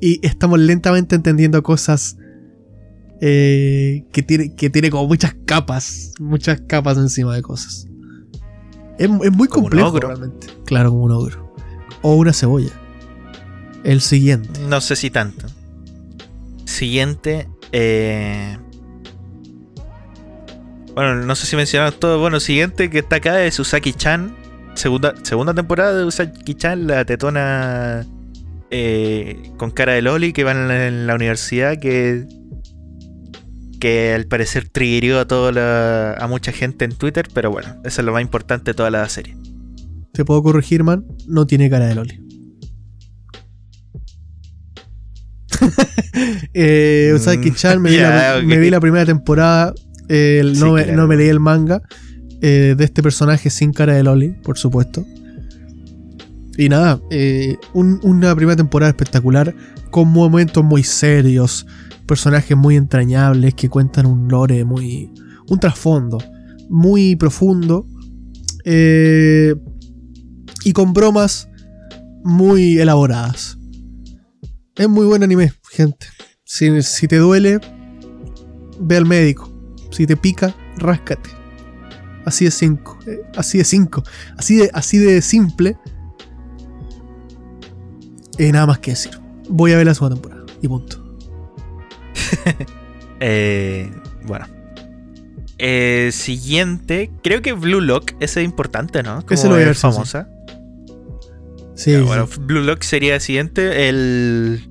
[0.00, 2.16] y estamos lentamente entendiendo cosas
[3.20, 7.86] eh, que, tiene, que tiene como muchas capas, muchas capas encima de cosas.
[8.98, 10.08] Es, es muy Como un complejo ogro.
[10.08, 10.46] realmente.
[10.64, 11.52] Claro, como un ogro.
[12.02, 12.72] O una cebolla.
[13.84, 14.60] El siguiente.
[14.68, 15.46] No sé si tanto.
[16.64, 17.48] Siguiente.
[17.72, 18.56] eh,
[20.94, 22.18] Bueno, no sé si mencionamos todo.
[22.20, 24.34] Bueno, siguiente que está acá es Usaki-chan.
[24.74, 28.06] Segunda, segunda temporada de Usaki-chan, la tetona
[28.70, 32.26] eh, con cara de Loli que va en la, en la universidad que
[33.78, 38.00] que al parecer triggerió a toda la- a mucha gente en Twitter, pero bueno, eso
[38.00, 39.36] es lo más importante de toda la serie.
[40.14, 41.04] Te puedo corregir, man.
[41.28, 42.20] No tiene cara de Loli.
[46.54, 48.44] eh, Usaki-chan, me, vi Ya, la- ok.
[48.44, 49.74] me vi la primera temporada.
[50.08, 50.96] eh, no, Sí, me, claro.
[51.02, 51.82] no me leí el manga
[52.40, 55.04] eh, de este personaje sin cara de Loli, por supuesto.
[56.58, 59.54] Y nada, eh, un- una primera temporada espectacular,
[59.90, 61.66] con momentos muy serios,
[62.06, 65.10] personajes muy entrañables que cuentan un lore muy.
[65.48, 66.18] un trasfondo
[66.68, 67.86] muy profundo.
[68.68, 69.54] eh,
[70.64, 71.48] y con bromas
[72.24, 73.56] muy elaboradas.
[74.74, 76.06] Es muy buen anime, gente.
[76.42, 77.60] Si, si te duele,
[78.80, 79.52] ve al médico.
[79.92, 81.30] Si te pica, ráscate.
[82.24, 82.98] Así de cinco.
[83.06, 84.02] eh, así de cinco.
[84.36, 85.76] Así de, así de simple.
[88.38, 89.18] Eh, nada más que decir.
[89.48, 90.44] Voy a ver la segunda temporada.
[90.62, 91.02] Y punto.
[93.18, 93.90] Eh,
[94.26, 94.46] bueno.
[95.56, 99.22] Eh, siguiente, creo que Blue Lock, ese es importante, ¿no?
[99.22, 100.28] Como Ese lo voy a ver, famosa.
[101.74, 102.04] Sí, Ya, sí.
[102.04, 104.68] bueno, Blue Lock sería el siguiente, el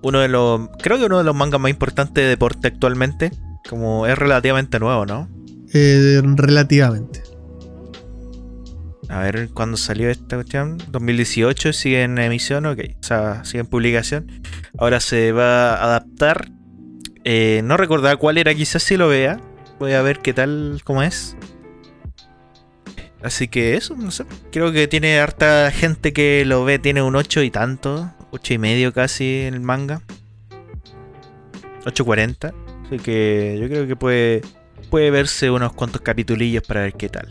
[0.00, 3.30] uno de los, creo que uno de los mangas más importantes de deporte actualmente,
[3.68, 5.28] como es relativamente nuevo, ¿no?
[5.74, 7.22] Eh, relativamente.
[9.08, 10.78] A ver cuándo salió esta cuestión.
[10.88, 12.80] 2018 sigue en emisión, ok.
[13.00, 14.42] O sea, sigue en publicación.
[14.78, 16.50] Ahora se va a adaptar.
[17.24, 19.40] Eh, no recordaba cuál era, quizás si lo vea.
[19.78, 21.36] Voy a ver qué tal, cómo es.
[23.22, 24.24] Así que eso, no sé.
[24.52, 28.12] Creo que tiene harta gente que lo ve, tiene un 8 y tanto.
[28.30, 30.02] 8 y medio casi en el manga.
[31.84, 32.52] 8.40.
[32.86, 34.42] Así que yo creo que puede,
[34.90, 37.28] puede verse unos cuantos capitulillos para ver qué tal.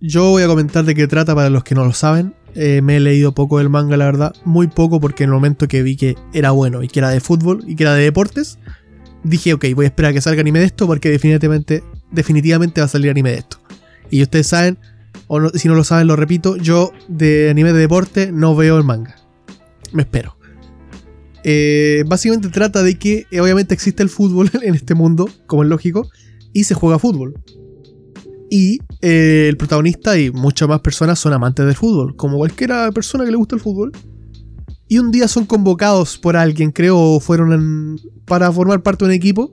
[0.00, 2.34] Yo voy a comentar de qué trata para los que no lo saben.
[2.54, 4.34] Eh, me he leído poco del manga, la verdad.
[4.44, 7.20] Muy poco porque en el momento que vi que era bueno y que era de
[7.20, 8.58] fútbol y que era de deportes,
[9.24, 11.82] dije, ok, voy a esperar a que salga anime de esto porque definitivamente,
[12.12, 13.58] definitivamente va a salir anime de esto.
[14.10, 14.78] Y ustedes saben,
[15.26, 18.84] o si no lo saben, lo repito, yo de anime de deporte no veo el
[18.84, 19.16] manga.
[19.92, 20.36] Me espero.
[21.42, 25.68] Eh, básicamente trata de que eh, obviamente existe el fútbol en este mundo, como es
[25.68, 26.08] lógico,
[26.52, 27.34] y se juega fútbol.
[28.50, 33.24] Y eh, el protagonista y muchas más personas son amantes del fútbol, como cualquiera persona
[33.24, 33.92] que le gusta el fútbol.
[34.88, 39.10] Y un día son convocados por alguien, creo, o fueron en- para formar parte de
[39.10, 39.52] un equipo.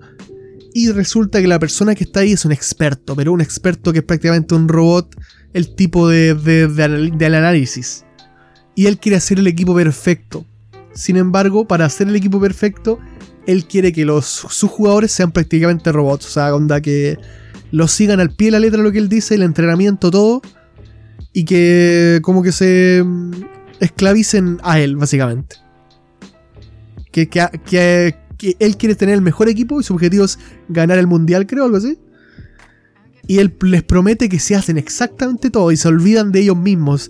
[0.73, 3.99] Y resulta que la persona que está ahí es un experto, pero un experto que
[3.99, 5.13] es prácticamente un robot,
[5.53, 8.05] el tipo de, de- de análisis.
[8.75, 10.45] Y él quiere hacer el equipo perfecto.
[10.93, 12.99] Sin embargo, para hacer el equipo perfecto,
[13.47, 16.25] él quiere que los, sus jugadores sean prácticamente robots.
[16.27, 17.17] O sea, onda que
[17.72, 20.41] los sigan al pie de la letra lo que él dice, el entrenamiento, todo.
[21.34, 23.32] Y que como que se mm,
[23.82, 25.57] esclavicen a él, básicamente.
[27.11, 27.47] Que, que,
[28.38, 30.38] que- él quiere tener el mejor equipo y su objetivo es
[30.70, 31.97] ganar el mundial, creo, algo así.
[33.28, 37.09] Y él les promete que se hacen exactamente todo y se olvidan de ellos mismos.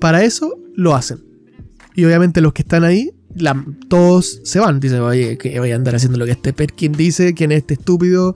[0.00, 1.18] Para eso lo hacen.
[1.94, 3.10] Y obviamente los que están ahí,
[3.88, 4.80] todos se van.
[4.80, 7.74] Dicen, oye, que voy a andar haciendo lo que este Perkin dice, quién es este
[7.74, 8.34] estúpido.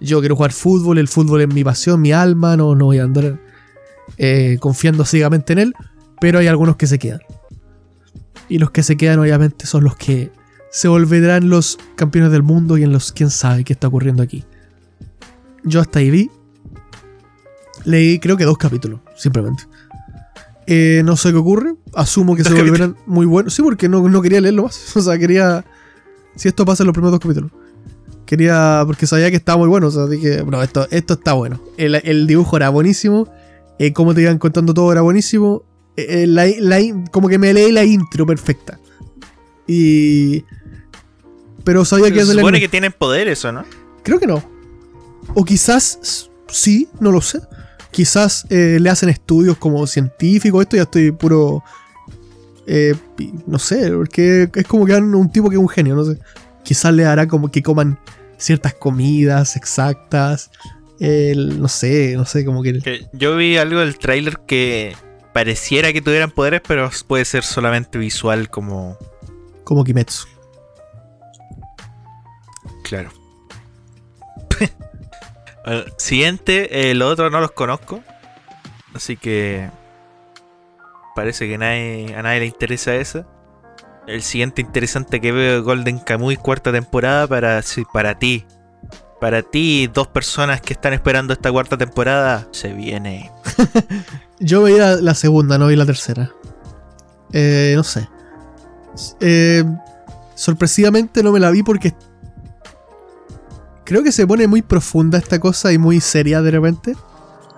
[0.00, 3.04] Yo quiero jugar fútbol, el fútbol es mi pasión, mi alma, no, no voy a
[3.04, 3.38] andar
[4.18, 5.74] eh, confiando ciegamente en él.
[6.20, 7.20] Pero hay algunos que se quedan.
[8.48, 10.30] Y los que se quedan obviamente son los que
[10.70, 14.44] se volverán los campeones del mundo y en los quién sabe qué está ocurriendo aquí.
[15.62, 16.30] Yo hasta ahí vi.
[17.84, 19.64] Leí creo que dos capítulos, simplemente.
[20.66, 21.74] Eh, no sé qué ocurre.
[21.94, 23.54] Asumo que Dos se volverán muy buenos.
[23.54, 24.92] Sí, porque no, no quería leerlo más.
[24.96, 25.64] O sea, quería...
[26.36, 27.52] Si esto pasa en los primeros dos capítulos.
[28.26, 28.82] Quería...
[28.86, 29.88] Porque sabía que estaba muy bueno.
[29.88, 31.60] O sea, dije, no, esto, esto está bueno.
[31.76, 33.28] El, el dibujo era buenísimo.
[33.78, 35.62] Eh, como te iban contando todo era buenísimo.
[35.96, 36.78] Eh, eh, la- la
[37.10, 38.78] como que me leí la intro perfecta.
[39.66, 40.44] Y...
[41.64, 42.60] Pero sabía que Se supone anime.
[42.60, 43.64] que tienen poderes, ¿o no?
[44.02, 44.42] Creo que no.
[45.34, 47.40] O quizás sí, no lo sé.
[47.90, 50.62] Quizás eh, le hacen estudios como científicos.
[50.62, 51.62] Esto ya estoy puro.
[52.66, 52.94] eh,
[53.46, 56.18] no sé, porque es como que dan un tipo que es un genio, no sé.
[56.64, 57.98] Quizás le hará como que coman
[58.36, 60.50] ciertas comidas exactas.
[61.00, 62.78] el- no sé, no sé, como que.
[62.80, 64.96] Que yo vi algo del tráiler que
[65.32, 68.96] pareciera que tuvieran poderes, pero puede ser solamente visual como...
[69.64, 70.26] Como Kimetsu.
[72.84, 73.10] Claro.
[75.66, 78.02] Bueno, siguiente, el otro no los conozco.
[78.94, 79.70] Así que...
[81.16, 83.26] Parece que nadie, a nadie le interesa esa.
[84.06, 88.44] El siguiente interesante que veo Golden Kamuy cuarta temporada para, para ti.
[89.20, 93.30] Para ti, dos personas que están esperando esta cuarta temporada, se viene.
[94.40, 96.30] Yo veía la segunda, no vi la tercera.
[97.32, 98.08] Eh, no sé.
[99.20, 99.64] Eh,
[100.34, 101.94] sorpresivamente no me la vi porque
[103.84, 106.96] creo que se pone muy profunda esta cosa y muy seria de repente.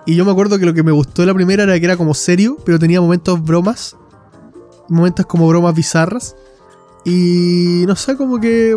[0.05, 1.97] Y yo me acuerdo que lo que me gustó de la primera era que era
[1.97, 3.97] como serio, pero tenía momentos bromas.
[4.89, 6.35] Momentos como bromas bizarras.
[7.05, 8.75] Y no sé, como que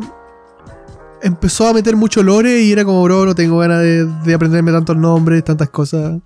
[1.23, 4.73] empezó a meter mucho lore y era como, bro, no tengo ganas de, de aprenderme
[4.73, 6.21] tantos nombres, tantas cosas.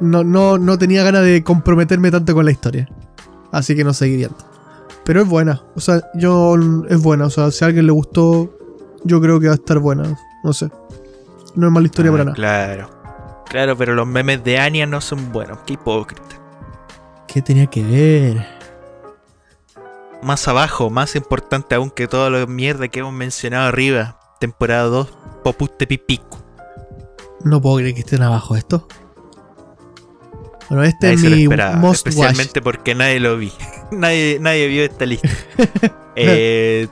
[0.00, 2.88] No, no, no tenía ganas de comprometerme tanto con la historia.
[3.50, 4.36] Así que no seguí viendo.
[5.04, 5.62] Pero es buena.
[5.74, 6.54] O sea, yo.
[6.88, 7.24] Es buena.
[7.26, 8.50] O sea, si a alguien le gustó,
[9.04, 10.16] yo creo que va a estar buena.
[10.44, 10.70] No sé.
[11.54, 12.34] No es mala historia Ah, para nada.
[12.36, 12.90] Claro.
[13.48, 15.58] Claro, pero los memes de Anya no son buenos.
[15.66, 16.36] Qué hipócrita.
[17.26, 18.57] ¿Qué tenía que ver?
[20.22, 24.18] Más abajo, más importante aún que toda la mierda que hemos mencionado arriba.
[24.40, 25.08] Temporada 2,
[25.44, 26.38] Popus Tepipico.
[27.44, 28.86] No puedo creer que estén abajo esto.
[30.68, 32.14] Bueno, este Nadie es mi esperaba, most watch.
[32.14, 33.52] especialmente porque nadie lo vi.
[33.90, 35.28] nadie, nadie vio esta lista.
[36.20, 36.88] Eh,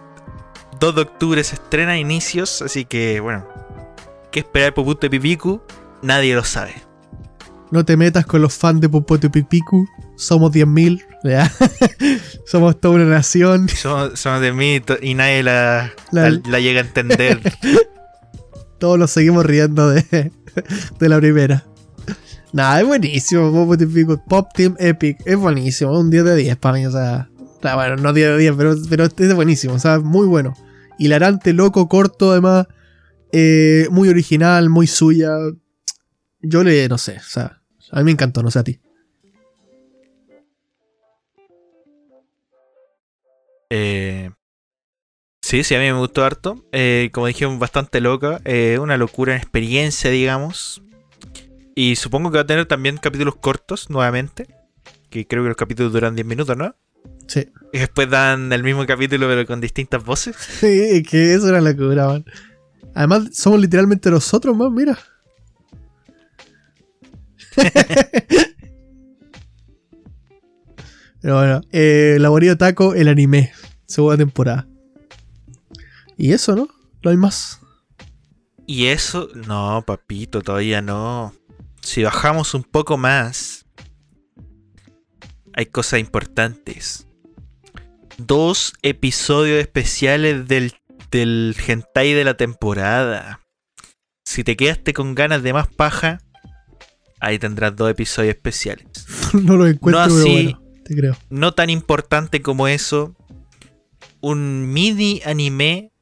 [0.79, 3.45] 2 de octubre se estrena inicios, así que bueno.
[4.31, 5.66] ¿Qué esperar por Popus Tepipico?
[6.01, 6.86] Nadie lo sabe.
[7.73, 9.87] No te metas con los fans de Popote Pipicu.
[10.17, 11.05] Somos 10.000.
[11.25, 11.51] ¿ya?
[12.47, 13.69] Somos toda una nación.
[13.77, 17.41] Somos, somos de mí y to- y nadie la, La- la- la llega a entender.
[18.79, 20.31] Todos nos seguimos riendo de,
[21.01, 21.64] de la primera.
[22.53, 23.51] Nada, es buenísimo.
[23.53, 24.21] Popote Pipicu.
[24.29, 25.19] Pop Team Epic.
[25.25, 25.99] Es buenísimo.
[25.99, 26.87] Un 10 de 10 para mí.
[26.87, 27.29] O sea,
[27.75, 29.75] bueno, no 10 de 10, pero, pero es buenísimo.
[29.75, 30.55] O sea, muy bueno.
[30.99, 32.67] Hilarante, loco, corto, además.
[33.33, 35.31] eh, muy original, muy suya.
[36.41, 37.16] Yo le, no sé.
[37.18, 38.80] O sea, a mí me encantó, no sé a ti.
[43.70, 44.30] Eh,
[45.43, 46.64] sí, sí, a mí me gustó harto.
[46.72, 48.41] Eh, como dijimos, bastante loca.
[48.45, 50.82] Eh, una locura en experiencia, digamos.
[51.74, 54.47] Y supongo que va a tener también capítulos cortos nuevamente.
[55.11, 56.74] Que creo que los capítulos duran 10 minutos, ¿no?
[57.26, 57.49] Sí.
[57.72, 60.37] Y después dan el mismo capítulo pero con distintas voces.
[60.61, 62.24] Sí, que eso era locura, man.
[62.95, 64.99] Además, somos literalmente nosotros, man, mira.
[71.20, 73.52] Pero bueno, eh, Laborío Taco, el anime,
[73.86, 74.68] segunda temporada.
[76.16, 76.68] Y eso, ¿no?
[77.02, 77.61] No hay más.
[78.66, 81.34] Y eso, no, papito, todavía no.
[81.82, 83.66] Si bajamos un poco más,
[85.52, 87.07] hay cosas importantes.
[88.18, 90.74] Dos episodios especiales del,
[91.11, 93.40] del hentai de la temporada.
[94.24, 96.20] Si te quedaste con ganas de más paja,
[97.21, 98.87] ahí tendrás dos episodios especiales.
[99.35, 100.33] no lo encuentro, No pero así.
[100.33, 101.17] bueno, te creo.
[101.31, 103.14] No tan importante como eso,
[104.21, 105.93] un mini anime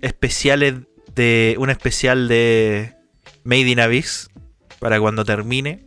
[0.00, 0.74] especiales
[1.14, 2.94] de un especial de
[3.44, 4.28] Made in Abyss
[4.78, 5.86] para cuando termine.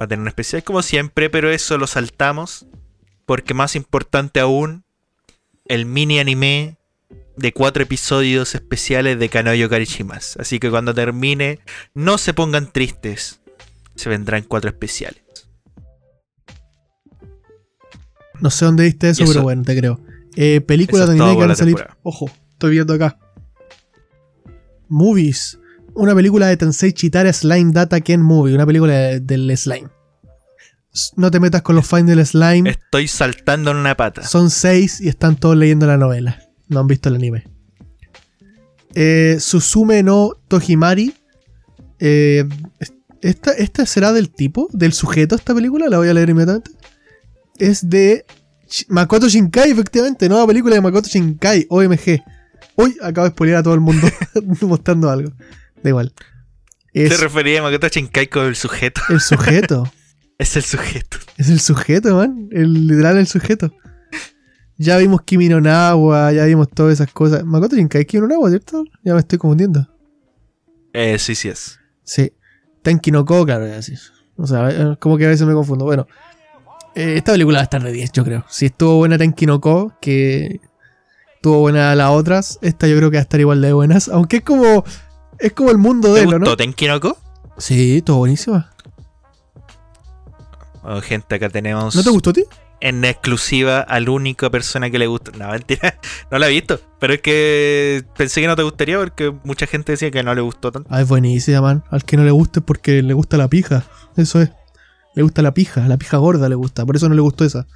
[0.00, 2.66] Va a tener un especial como siempre, pero eso lo saltamos
[3.26, 4.84] porque más importante aún
[5.66, 6.78] el mini anime
[7.36, 10.36] de cuatro episodios especiales de Kanoyo Karishimas.
[10.38, 11.60] Así que cuando termine,
[11.94, 13.39] no se pongan tristes.
[13.94, 15.22] Se vendrán cuatro especiales.
[18.40, 20.00] No sé dónde viste eso, pero bueno, te creo.
[20.36, 21.74] Eh, películas de anime que van a salir.
[21.76, 21.98] temporada.
[22.02, 23.18] Ojo, estoy viendo acá.
[24.88, 25.58] Movies.
[25.94, 28.54] Una película de Tensei Chitara Slime Data Ken Movie.
[28.54, 29.88] Una película de- del slime.
[31.16, 32.70] No te metas con los fans del slime.
[32.70, 34.22] Estoy saltando en una pata.
[34.26, 36.40] Son seis y están todos leyendo la novela.
[36.68, 37.44] No han visto el anime.
[38.94, 41.14] Eh, Susume no Tojimari.
[41.98, 42.44] Eh,
[43.22, 45.88] esta, esta será del tipo, del sujeto esta película.
[45.88, 46.70] La voy a leer inmediatamente.
[47.58, 48.24] Es de
[48.88, 50.28] Makoto Shinkai, efectivamente.
[50.28, 52.22] Nueva película de Makoto Shinkai, OMG.
[52.76, 54.06] Uy, acabo de spoilear a todo el mundo
[54.62, 55.32] mostrando algo.
[55.82, 56.12] Da igual.
[56.92, 59.00] Te Es refería a Makoto Shinkai con el sujeto.
[59.08, 59.90] el sujeto.
[60.38, 61.18] Es el sujeto.
[61.36, 62.48] Es el sujeto, man.
[62.50, 63.74] El literal el sujeto.
[64.78, 67.44] Ya vimos Kimi no Nawa, ya vimos todas esas cosas.
[67.44, 68.84] Makoto Shinkai es Kimi no Nawa, ¿cierto?
[69.04, 69.86] Ya me estoy confundiendo.
[70.94, 71.78] Eh, sí, sí es.
[72.04, 72.32] Sí.
[72.82, 73.94] Tenki no Ko, claro, así.
[74.36, 75.84] O sea, como que a veces me confundo.
[75.84, 76.06] Bueno,
[76.94, 78.44] eh, esta película va a estar de 10, yo creo.
[78.48, 80.60] Si estuvo buena Tenki no Ko, que
[81.34, 84.08] estuvo buena las otras, esta yo creo que va a estar igual de buenas.
[84.08, 84.84] Aunque es como.
[85.38, 86.56] Es como el mundo de ¿Te él, gustó ¿no?
[86.56, 87.16] Tenkinoko?
[87.56, 88.70] Sí, estuvo buenísima.
[90.82, 92.44] Oh, gente, acá tenemos ¿No te gustó a ti?
[92.80, 95.32] En exclusiva a la única persona que le gusta.
[95.38, 95.98] No, mentira.
[96.30, 96.80] No la he visto.
[97.00, 100.40] Pero es que pensé que no te gustaría porque mucha gente decía que no le
[100.40, 100.88] gustó tanto.
[100.92, 101.84] Ah, es buenísima, man.
[101.90, 103.84] Al que no le guste es porque le gusta la pija.
[104.16, 104.50] Eso es.
[105.14, 106.86] Le gusta la pija, la pija gorda le gusta.
[106.86, 107.66] Por eso no le gustó esa.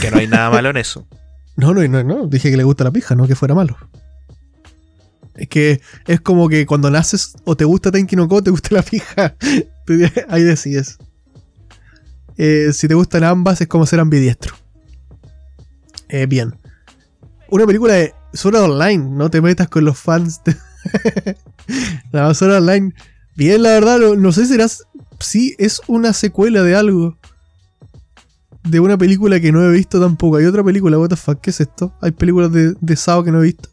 [0.00, 1.06] Que no hay nada malo en eso.
[1.58, 2.26] No, no, no, no.
[2.26, 3.78] Dije que le gusta la pija, no que fuera malo.
[5.36, 8.74] Es que es como que cuando naces o te gusta Tenki no Ko, te gusta
[8.74, 9.34] la pija.
[10.28, 10.98] Ahí decides.
[12.36, 14.54] Eh, si te gustan ambas, es como ser ambidiestro.
[16.08, 16.54] Eh, bien.
[17.48, 18.98] Una película de Sword Online.
[18.98, 20.42] No te metas con los fans.
[20.44, 20.56] De...
[22.12, 22.92] la Sword Online.
[23.36, 24.84] Bien, la verdad, no, no sé si serás.
[25.20, 27.18] Sí, es una secuela de algo.
[28.64, 30.36] De una película que no he visto tampoco.
[30.36, 31.10] Hay otra película, what
[31.40, 31.94] ¿qué es esto?
[32.00, 33.70] Hay películas de, de Sao que no he visto.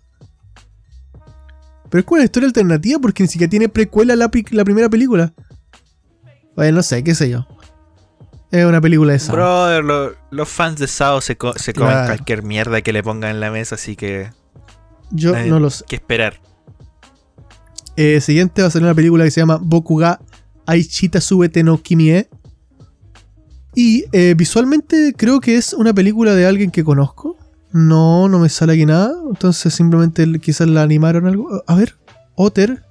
[1.90, 5.34] Pero es como una historia alternativa porque ni siquiera tiene precuela la, la primera película.
[6.56, 7.48] Bueno, no sé, qué sé yo.
[8.54, 9.36] Es una película de Sao.
[9.36, 12.08] Brother, lo- los fans de Sao se, co- se comen Claro.
[12.08, 14.30] cualquier mierda que le pongan en la mesa, así que
[15.10, 15.84] Yo no lo sé.
[15.88, 16.40] que esperar.
[17.98, 20.20] Eh, siguiente va a ser una película que se llama Bokuga
[20.68, 22.28] Aichita Subete no Kimie.
[23.74, 27.36] Y eh, visualmente creo que es una película de alguien que conozco.
[27.72, 29.14] No, no me sale aquí nada.
[29.28, 31.64] Entonces simplemente quizás la animaron algo.
[31.66, 31.96] A ver,
[32.36, 32.84] Otter.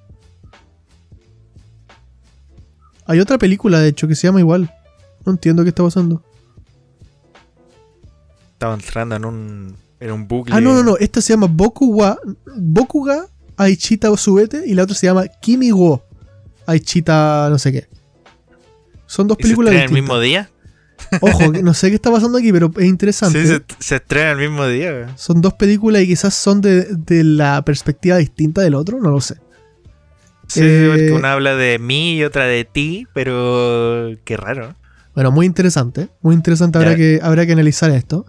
[3.07, 4.73] Hay otra película de hecho que se llama igual.
[5.25, 6.23] No entiendo qué está pasando.
[8.53, 10.55] Estaba entrando en un, en un bucle.
[10.55, 10.97] Ah, no, no, no.
[10.99, 12.19] Esta se llama Bokuga,
[12.57, 16.03] Bokuga Aichita Subete y la otra se llama Kimi wo
[16.67, 17.89] Aichita no sé qué.
[19.07, 20.03] Son dos ¿Y se películas estrena el distintas.
[20.03, 20.51] mismo día?
[21.21, 23.43] Ojo, no sé qué está pasando aquí, pero es interesante.
[23.43, 24.93] Sí, se, se estrena el mismo día.
[24.93, 25.05] güey.
[25.17, 29.21] Son dos películas y quizás son de, de la perspectiva distinta del otro, no lo
[29.21, 29.35] sé.
[30.47, 34.77] Sí, Eh, porque una habla de mí y otra de ti, pero qué raro.
[35.15, 36.09] Bueno, muy interesante.
[36.23, 36.79] Muy interesante.
[36.79, 36.97] Habrá Ya.
[36.97, 38.25] que, habrá que analizar esto.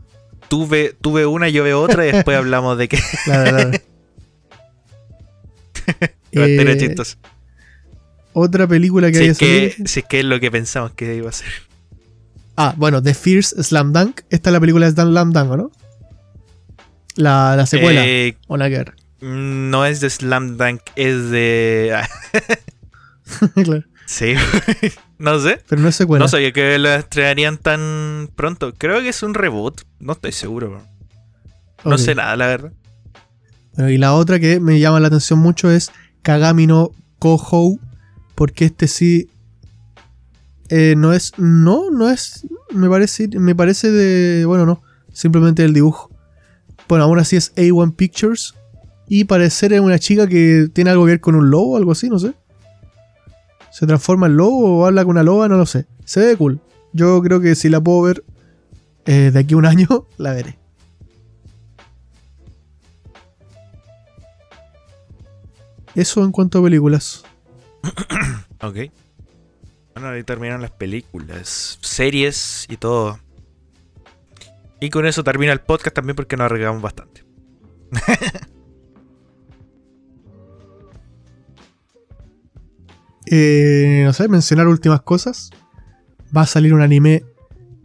[0.49, 3.71] Tú, ve, tú ve una, yo veo otra y después hablamos de que Claro, claro.
[6.31, 7.17] Eh, chistoso.
[8.33, 11.15] Otra película que Si haya es que, si es que es lo que pensamos que
[11.15, 11.47] iba a ser.
[12.57, 14.21] Ah, bueno, The Fierce Slam Dunk.
[14.29, 15.71] Esta es la película de Slam Dunk, ¿o ¿no?
[17.15, 18.01] La, la secuela.
[18.05, 18.95] Eh, O la guerra.
[19.21, 21.93] no es de Slam Dunk, es de.
[21.95, 22.09] ah,
[23.63, 23.83] claro.
[24.07, 24.33] sí,
[25.31, 25.61] no sé.
[25.69, 26.23] Pero no es secuela.
[26.23, 28.73] No sabía que la estrenarían tan pronto.
[28.73, 29.81] Creo que es un reboot.
[29.99, 30.69] No estoy seguro.
[30.69, 30.81] bro.
[31.85, 32.73] No sé nada, la verdad.
[33.75, 35.91] Bueno, y la otra que me llama la atención mucho es
[36.23, 37.79] Kagami no Kohou.
[38.35, 39.29] Porque este sí.
[40.69, 41.31] eh, no es.
[41.37, 42.45] No, no es.
[42.73, 43.29] Me parece.
[43.29, 44.45] Me parece de.
[44.45, 44.81] Bueno, no.
[45.13, 46.09] Simplemente el dibujo.
[46.89, 48.55] Bueno, aún así es A1 Pictures.
[49.07, 51.91] Y parecer es una chica que tiene algo que ver con un lobo o algo
[51.93, 52.33] así, no sé.
[53.73, 55.87] Se transforma en lobo o habla con una loba, no lo sé.
[56.05, 56.61] Se ve cool.
[56.91, 58.23] Yo creo que si la puedo ver
[59.07, 60.59] eh, de aquí a un año, la veré.
[65.95, 67.23] Eso en cuanto a películas.
[68.61, 68.77] Ok.
[69.93, 73.19] Bueno, ahí terminaron las películas, series y todo.
[74.79, 77.25] Y con eso termina el podcast también porque nos arriesgamos bastante.
[83.27, 85.49] Eh, no sé, mencionar últimas cosas.
[86.35, 87.23] Va a salir un anime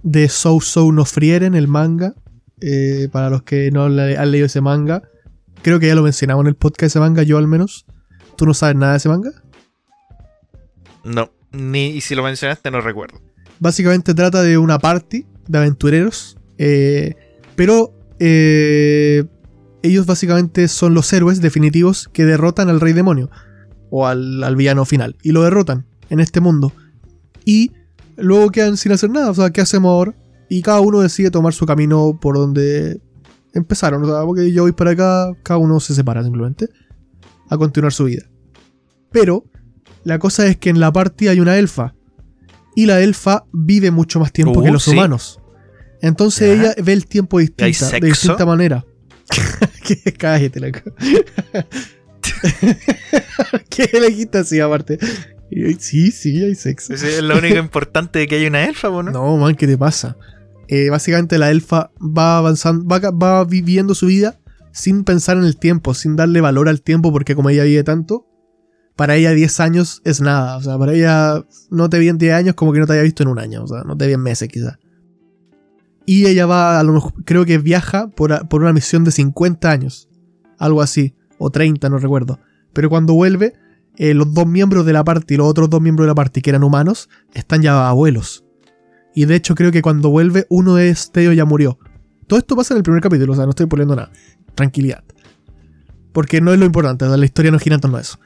[0.02, 2.14] de So So no Frieren, el manga.
[2.60, 5.02] Eh, para los que no le- han leído ese manga.
[5.62, 7.86] Creo que ya lo mencionamos en el podcast ese manga, yo al menos.
[8.36, 9.30] ¿Tú no sabes nada de ese manga?
[11.04, 13.20] No, ni y si lo mencionaste no recuerdo.
[13.60, 16.36] Básicamente trata de una party de aventureros.
[16.58, 17.14] eh,
[17.56, 19.24] pero eh,
[19.82, 23.30] ellos básicamente son los héroes definitivos que derrotan al rey demonio.
[23.90, 25.16] O al, al villano final.
[25.22, 26.72] Y lo derrotan en este mundo.
[27.44, 27.72] Y
[28.16, 29.30] luego quedan sin hacer nada.
[29.30, 30.14] O sea, ¿qué hacemos ahora?
[30.48, 33.00] Y cada uno decide tomar su camino por donde
[33.54, 34.02] empezaron.
[34.04, 36.68] O sea, porque yo voy para acá, cada uno se separa simplemente.
[37.50, 38.24] A continuar su vida.
[39.10, 39.44] Pero
[40.04, 41.94] la cosa es que en la party hay una elfa.
[42.76, 44.92] Y la elfa vive mucho más tiempo Uh, que los sí.
[44.92, 45.40] humanos.
[46.00, 48.84] Entonces ella ve el tiempo distinta, de distinta manera.
[49.84, 50.12] ¿Qué?
[50.12, 50.78] Cállate, loco.
[53.70, 54.98] ¿Qué le quita así aparte?
[55.78, 56.92] Sí, sí, hay sexo.
[56.92, 59.10] Es lo único importante de que hay una elfa, ¿o ¿no?
[59.10, 60.16] No, man, ¿qué te pasa?
[60.68, 64.38] Eh, básicamente la elfa va avanzando, va, va viviendo su vida
[64.72, 68.26] sin pensar en el tiempo, sin darle valor al tiempo, porque como ella vive tanto,
[68.94, 70.56] para ella 10 años es nada.
[70.56, 73.02] O sea, para ella no te vi en 10 años como que no te haya
[73.02, 73.62] visto en un año.
[73.62, 74.78] O sea, no te vi en meses quizás.
[76.04, 79.70] Y ella va, a lo mejor, creo que viaja por, por una misión de 50
[79.70, 80.08] años.
[80.58, 81.14] Algo así.
[81.38, 82.40] O 30, no recuerdo.
[82.72, 83.54] Pero cuando vuelve,
[83.96, 86.50] eh, los dos miembros de la party, los otros dos miembros de la party que
[86.50, 88.44] eran humanos, están ya abuelos.
[89.14, 91.78] Y de hecho creo que cuando vuelve, uno de ellos ya murió.
[92.26, 94.12] Todo esto pasa en el primer capítulo, o sea, no estoy poniendo nada.
[94.54, 95.02] Tranquilidad.
[96.12, 98.18] Porque no es lo importante, la historia no gira torno a eso.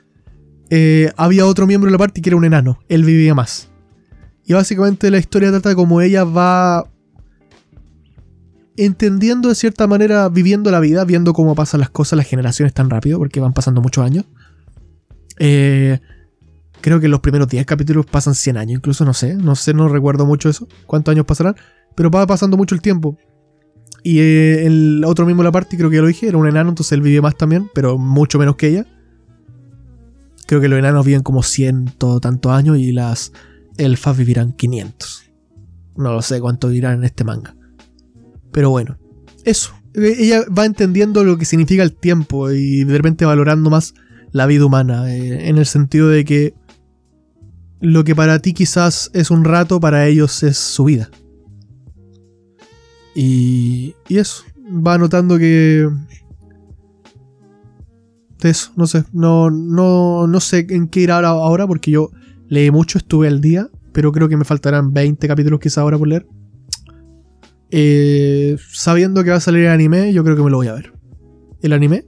[0.70, 3.70] Eh, había otro miembro de la party que era un enano, él vivía más.
[4.44, 6.86] Y básicamente la historia trata de cómo ella va
[8.76, 12.90] entendiendo de cierta manera, viviendo la vida, viendo cómo pasan las cosas, las generaciones tan
[12.90, 14.24] rápido, porque van pasando muchos años.
[15.38, 16.00] Eh,
[16.80, 19.88] creo que los primeros 10 capítulos pasan 100 años, incluso no sé, no sé, no
[19.88, 21.56] recuerdo mucho eso, cuántos años pasarán,
[21.94, 23.18] pero va pasando mucho el tiempo.
[24.02, 26.70] Y eh, el otro mismo la parte, creo que ya lo dije, era un enano,
[26.70, 28.86] entonces él vive más también, pero mucho menos que ella.
[30.46, 33.32] Creo que los enanos viven como ciento tantos años y las
[33.78, 35.30] elfas vivirán 500.
[35.96, 37.54] No lo sé cuánto vivirán en este manga.
[38.52, 38.98] Pero bueno,
[39.44, 39.72] eso.
[39.94, 43.94] Eh, Ella va entendiendo lo que significa el tiempo y de repente valorando más
[44.30, 45.14] la vida humana.
[45.14, 46.54] eh, en el sentido de que
[47.80, 51.10] lo que para ti quizás es un rato, para ellos es su vida.
[53.14, 55.88] Y, y eso, va notando que...
[58.42, 62.10] Eso, no sé, no, no, no sé en qué ir ahora, ahora porque yo
[62.48, 66.08] leí mucho, estuve al día, pero creo que me faltarán 20 capítulos quizás ahora por
[66.08, 66.26] leer.
[67.74, 70.74] Eh, sabiendo que va a salir el anime, yo creo que me lo voy a
[70.74, 70.92] ver.
[71.62, 72.04] El anime.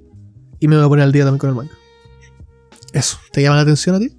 [0.60, 1.72] Y me voy a poner al día también con el manga.
[2.92, 4.14] Eso, ¿te llama la atención a ti?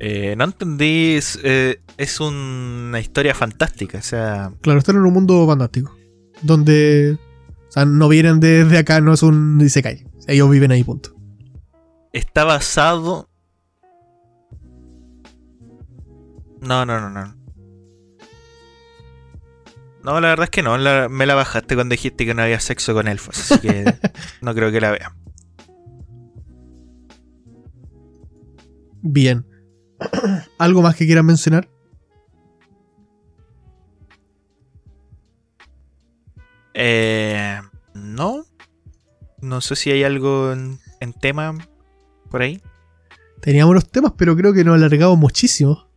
[0.00, 4.52] Eh, no entendí, es, eh, es una historia fantástica, o sea...
[4.62, 5.94] Claro, están en un mundo fantástico.
[6.42, 7.18] Donde...
[7.68, 10.06] O sea, no vienen desde acá, no es un Isekai.
[10.26, 11.14] Ellos viven ahí, punto.
[12.12, 13.28] Está basado...
[16.60, 17.37] No, no, no, no.
[20.04, 20.78] No, la verdad es que no.
[20.78, 23.38] la- me la bajaste cuando dijiste que no había sexo con elfos.
[23.38, 23.84] Así que
[24.40, 25.14] no creo que la vea.
[29.02, 29.44] Bien.
[30.58, 31.68] ¿Algo más que quieran mencionar?
[36.74, 37.60] Eh,
[37.94, 38.44] no.
[39.40, 41.56] No sé si hay algo en, en tema
[42.30, 42.60] por ahí.
[43.40, 45.87] Teníamos los temas, pero creo que nos alargamos muchísimo.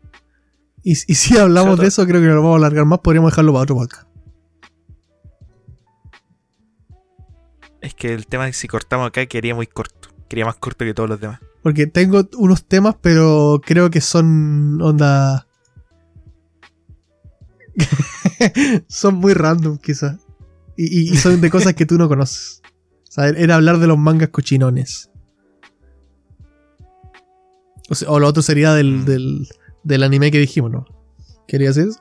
[0.84, 3.00] Y, y si hablamos de eso, creo que nos vamos a alargar más.
[3.00, 4.08] Podríamos dejarlo para otro podcast.
[7.82, 10.10] Es que el tema que si cortamos acá quería muy corto.
[10.28, 11.40] Quería más corto que todos los demás.
[11.64, 15.48] Porque tengo unos temas, pero creo que son onda.
[18.88, 20.18] son muy random, quizás.
[20.78, 22.62] Y, y- y son de cosas que tú no conoces.
[23.10, 25.10] O sea, era hablar de los mangas cochinones.
[27.90, 29.48] O, sea, o lo otro sería del, del,
[29.84, 30.86] del anime que dijimos, ¿no?
[31.48, 32.00] ¿Querías eso?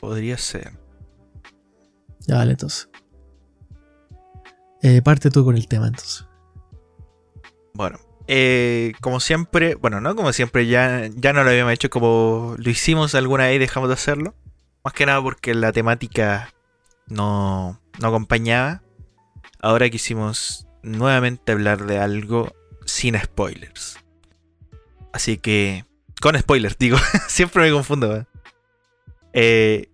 [0.00, 0.72] Podría ser.
[2.26, 2.88] Ya, vale, entonces.
[4.82, 6.26] Eh, parte tú con el tema, entonces.
[7.74, 12.54] Bueno, eh, como siempre, bueno, no como siempre, ya, ya no lo habíamos hecho como
[12.58, 14.34] lo hicimos alguna vez y dejamos de hacerlo.
[14.84, 16.52] Más que nada porque la temática
[17.06, 18.82] no, no acompañaba.
[19.60, 22.52] Ahora quisimos nuevamente hablar de algo
[22.84, 24.01] sin spoilers.
[25.12, 25.84] Así que,
[26.20, 26.98] con spoilers, digo,
[27.28, 28.08] siempre me confundo.
[28.08, 28.28] ¿verdad?
[29.32, 29.90] Eh,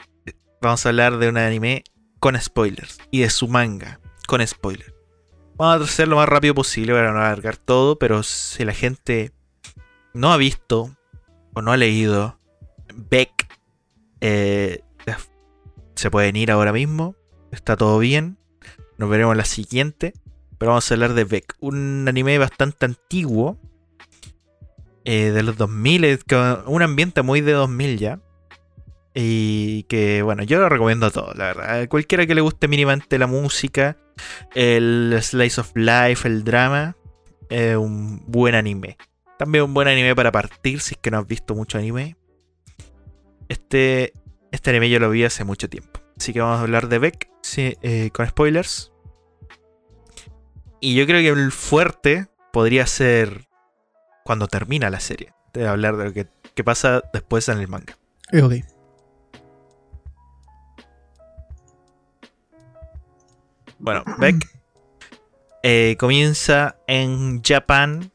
[0.60, 1.84] vamos a hablar de un anime
[2.18, 4.94] con spoilers y de su manga con spoilers.
[5.56, 9.32] Vamos a hacer lo más rápido posible para no alargar todo, pero si la gente
[10.14, 10.94] no ha visto
[11.54, 12.38] o no ha leído
[12.94, 13.48] Beck,
[14.20, 14.82] eh,
[15.94, 17.16] se pueden ir ahora mismo.
[17.50, 18.38] Está todo bien.
[18.98, 20.12] Nos veremos en la siguiente.
[20.58, 23.58] Pero vamos a hablar de Beck, un anime bastante antiguo.
[25.10, 28.20] Eh, de los 2000, es con un ambiente muy de 2000 ya.
[29.14, 31.80] Y que, bueno, yo lo recomiendo a todos, la verdad.
[31.80, 33.96] A Cualquiera que le guste mínimamente la música,
[34.54, 36.94] el slice of life, el drama,
[37.48, 38.98] es un buen anime.
[39.38, 42.16] También un buen anime para partir si es que no has visto mucho anime.
[43.48, 44.12] Este,
[44.52, 46.02] este anime yo lo vi hace mucho tiempo.
[46.18, 48.92] Así que vamos a hablar de Beck eh, con spoilers.
[50.82, 53.47] Y yo creo que el fuerte podría ser
[54.28, 55.32] cuando termina la serie.
[55.54, 57.96] De hablar de lo que, que pasa después en el manga.
[58.30, 58.52] Es ok.
[63.78, 64.36] Bueno, Beck
[65.62, 68.12] eh, comienza en Japón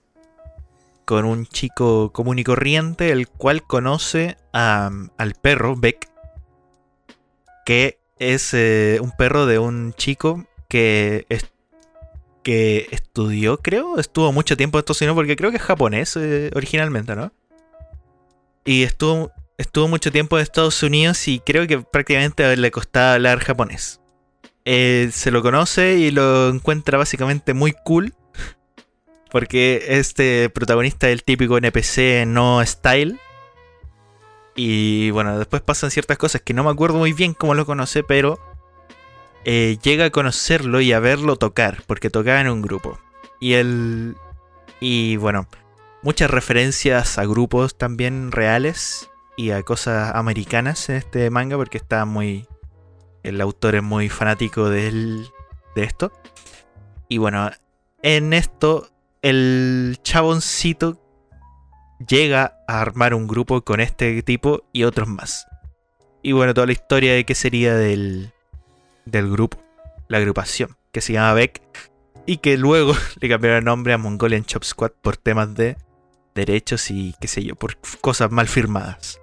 [1.06, 6.10] con un chico común y corriente, el cual conoce a- al perro Beck,
[7.66, 11.52] que es eh, un perro de un chico que, es-
[12.44, 16.52] que estudió, creo, estuvo mucho tiempo en Estados Unidos, porque creo que es japonés eh,
[16.56, 17.32] originalmente, ¿no?
[18.66, 23.40] Y estuvo, estuvo mucho tiempo en Estados Unidos y creo que prácticamente le costaba hablar
[23.40, 24.00] japonés
[24.66, 28.14] eh, se lo conoce y lo encuentra básicamente muy cool.
[29.32, 33.20] Porque este protagonista es el típico NPC no style.
[34.56, 38.04] Y bueno, después pasan ciertas cosas que no me acuerdo muy bien cómo lo conoce,
[38.04, 38.40] pero
[39.46, 43.00] eh, llega a conocerlo y a verlo tocar, porque tocaba en un grupo.
[43.40, 44.16] Y él.
[44.80, 45.48] Y bueno,
[46.02, 52.06] muchas referencias a grupos también reales y a cosas americanas en este manga, porque está
[52.06, 52.48] muy,
[53.24, 55.30] el autor es muy fanático del-
[55.76, 56.12] de esto.
[57.08, 57.50] Y bueno,
[58.02, 58.90] en esto
[59.22, 61.00] el chaboncito
[62.06, 65.48] llega a armar un grupo con este tipo y otros más.
[66.22, 68.33] Y bueno, toda la historia de qué sería del,
[69.06, 69.62] del grupo,
[70.08, 71.62] la agrupación, que se llama Beck.
[72.26, 75.78] Y que luego le cambiaron el nombre a Mongolian Chop Squad por temas de
[76.36, 79.20] derechos y qué sé yo, por cosas mal firmadas.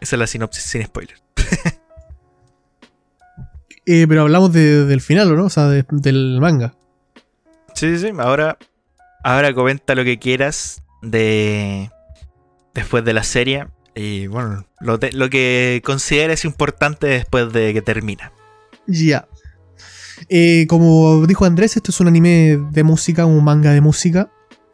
[0.00, 1.16] Esa es la sinopsis sin spoiler.
[3.86, 5.46] Eh, pero hablamos de- del final, ¿o no?
[5.46, 6.74] O sea, de- del manga.
[7.74, 8.12] Sí, sí, sí.
[8.20, 8.56] Ahora,
[9.24, 11.90] ahora comenta lo que quieras de.
[12.74, 13.66] Después de la serie.
[13.94, 18.32] Y bueno, lo, te- lo que consideres importante después de que termina.
[18.86, 19.28] Ya.
[20.28, 24.30] Eh, como dijo Andrés, esto es un anime de música, un manga de música.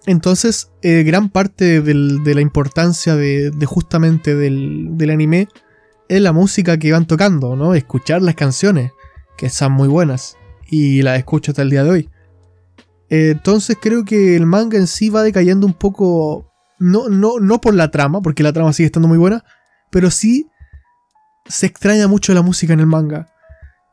[0.07, 5.49] Entonces, eh, gran parte del- de la importancia de, justamente del, del anime
[6.09, 7.75] es la música que van tocando, ¿no?
[7.75, 8.93] Escuchar las canciones,
[9.37, 10.37] que son muy buenas.
[10.69, 12.11] Y las escucho hasta el día de hoy.
[13.09, 16.46] Eh, entonces creo que el manga en sí va decayendo un poco.
[16.79, 19.45] No, no, no por la trama, porque la trama sigue estando muy buena.
[19.91, 20.49] Pero sí
[21.47, 23.29] se extraña mucho la música en el manga.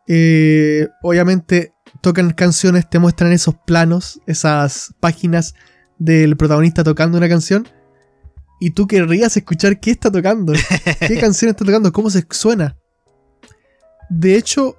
[0.08, 5.56] Eh, obviamente tocan canciones, te muestran esos planos, esas páginas
[5.98, 7.68] del protagonista tocando una canción.
[8.60, 10.54] Y tú querrías escuchar qué está tocando,
[11.08, 12.78] qué canción está tocando, cómo se suena.
[14.10, 14.78] De hecho,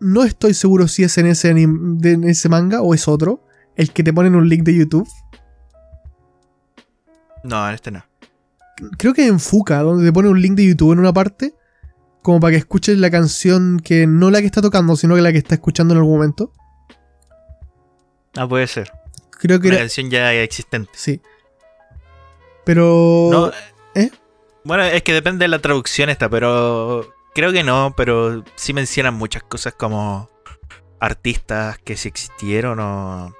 [0.00, 3.44] no estoy seguro si es en ese, en ese manga o es otro,
[3.76, 5.08] el que te ponen un link de YouTube.
[7.44, 8.04] No, este no.
[8.98, 11.54] Creo que en Fuka, donde te ponen un link de YouTube en una parte,
[12.22, 15.32] como para que escuches la canción que no la que está tocando, sino que la
[15.32, 16.52] que está escuchando en algún momento.
[18.36, 18.90] Ah, puede ser.
[19.30, 19.84] Creo que Una era.
[19.84, 20.90] canción ya existente.
[20.94, 21.20] Sí.
[22.64, 23.28] Pero.
[23.32, 23.50] No,
[23.94, 24.10] ¿Eh?
[24.64, 29.14] Bueno, es que depende de la traducción esta, pero creo que no, pero sí mencionan
[29.14, 30.28] muchas cosas como
[31.00, 33.34] artistas que sí existieron o,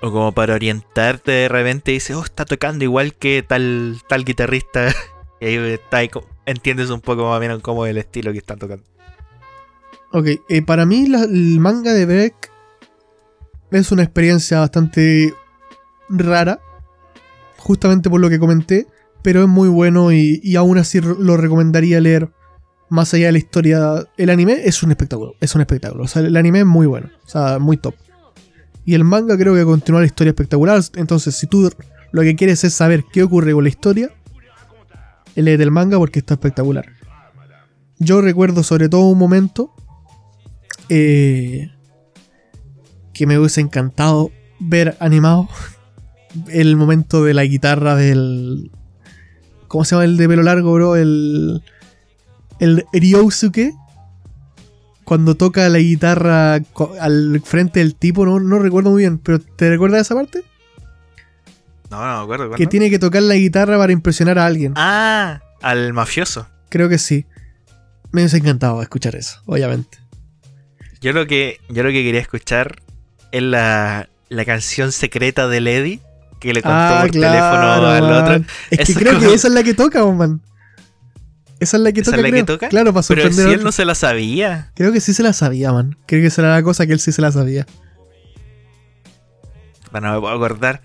[0.00, 4.88] o como para orientarte de repente dice, oh, está tocando igual que tal, tal guitarrista.
[5.40, 6.10] y ahí está ahí
[6.44, 8.84] entiendes un poco más o menos cómo es el estilo que están tocando.
[10.12, 12.50] Ok, eh, para mí el manga de Beck
[13.72, 15.34] es una experiencia bastante
[16.08, 16.60] rara,
[17.58, 18.86] justamente por lo que comenté,
[19.22, 22.30] pero es muy bueno y, y aún así lo recomendaría leer
[22.88, 24.08] más allá de la historia.
[24.16, 27.10] El anime es un espectáculo, es un espectáculo, o sea, el anime es muy bueno,
[27.24, 27.94] o sea, muy top.
[28.86, 31.70] Y el manga creo que continúa la historia espectacular, entonces si tú
[32.12, 34.10] lo que quieres es saber qué ocurre con la historia,
[35.34, 36.86] lee del manga porque está espectacular.
[37.98, 39.74] Yo recuerdo sobre todo un momento
[40.88, 41.70] eh,
[43.12, 44.30] que me hubiese encantado
[44.60, 45.48] ver animado.
[46.48, 48.70] El momento de la guitarra del.
[49.68, 50.94] ¿Cómo se llama el de pelo largo, bro?
[50.94, 51.62] El.
[52.60, 53.72] El Ryosuke.
[55.06, 56.58] Cuando toca la guitarra
[57.00, 60.42] al frente del tipo, no, no recuerdo muy bien, pero ¿te recuerdas esa parte?
[61.90, 62.44] No, no me acuerdo.
[62.46, 62.68] Que ¿cuándo?
[62.68, 64.72] tiene que tocar la guitarra para impresionar a alguien.
[64.76, 66.48] Ah, al mafioso.
[66.68, 67.24] Creo que sí.
[68.10, 69.98] Me hubiese encantado escuchar eso, obviamente.
[71.00, 72.82] Yo lo que, yo lo que quería escuchar
[73.30, 76.00] es la, la canción secreta de Lady
[76.40, 78.24] que le contó Ah, por claro, teléfono al man.
[78.40, 78.52] otro.
[78.70, 80.40] Es que Eso creo como- que esa es la que toca, man.
[81.58, 82.68] Esa es la que ¿Esa toca, es la que toca?
[82.68, 84.72] Claro, para Pero si sorprender él no se la sabía.
[84.74, 85.96] Creo que sí se la sabía, man.
[86.06, 87.66] Creo que esa era la cosa que él sí se la sabía.
[89.90, 90.82] Bueno, me puedo acordar.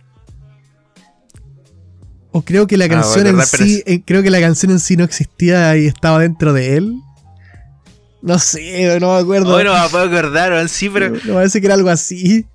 [2.32, 4.96] O creo que la No, canción en sí, eh, creo que la canción en sí
[4.96, 6.96] no existía y estaba dentro de él.
[8.22, 9.52] No sé, no me acuerdo.
[9.52, 11.12] Bueno, me puedo acordar, sí, pero.
[11.26, 12.46] Me parece que era algo así.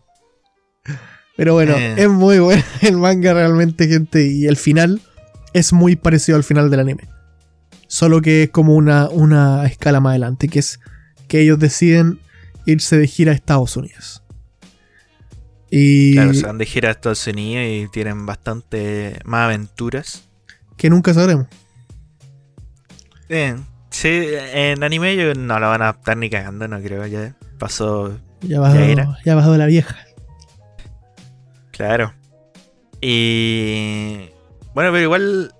[1.37, 1.95] Pero bueno, Eh.
[1.99, 4.27] es muy bueno el manga realmente, gente.
[4.27, 5.03] Y el final
[5.53, 7.09] es muy parecido al final del anime.
[7.89, 10.81] Solo que es como una, una escala más adelante, que es
[11.29, 12.19] que ellos deciden
[12.67, 14.23] irse de gira a Estados Unidos.
[15.71, 20.25] Y Claro, se van de gira a Estados Unidos y tienen bastante más aventuras.
[20.77, 21.47] que nunca sabremos.
[23.29, 23.57] Eh,
[23.91, 24.09] sí,
[24.53, 27.07] en anime yo no la van a adaptar ni cagando, no creo.
[27.07, 29.17] Ya pasó, Ya bajó, era.
[29.25, 29.97] ya bajó la vieja.
[31.73, 32.13] claro.
[33.01, 34.29] Y.
[34.75, 35.53] Bueno, pero igual.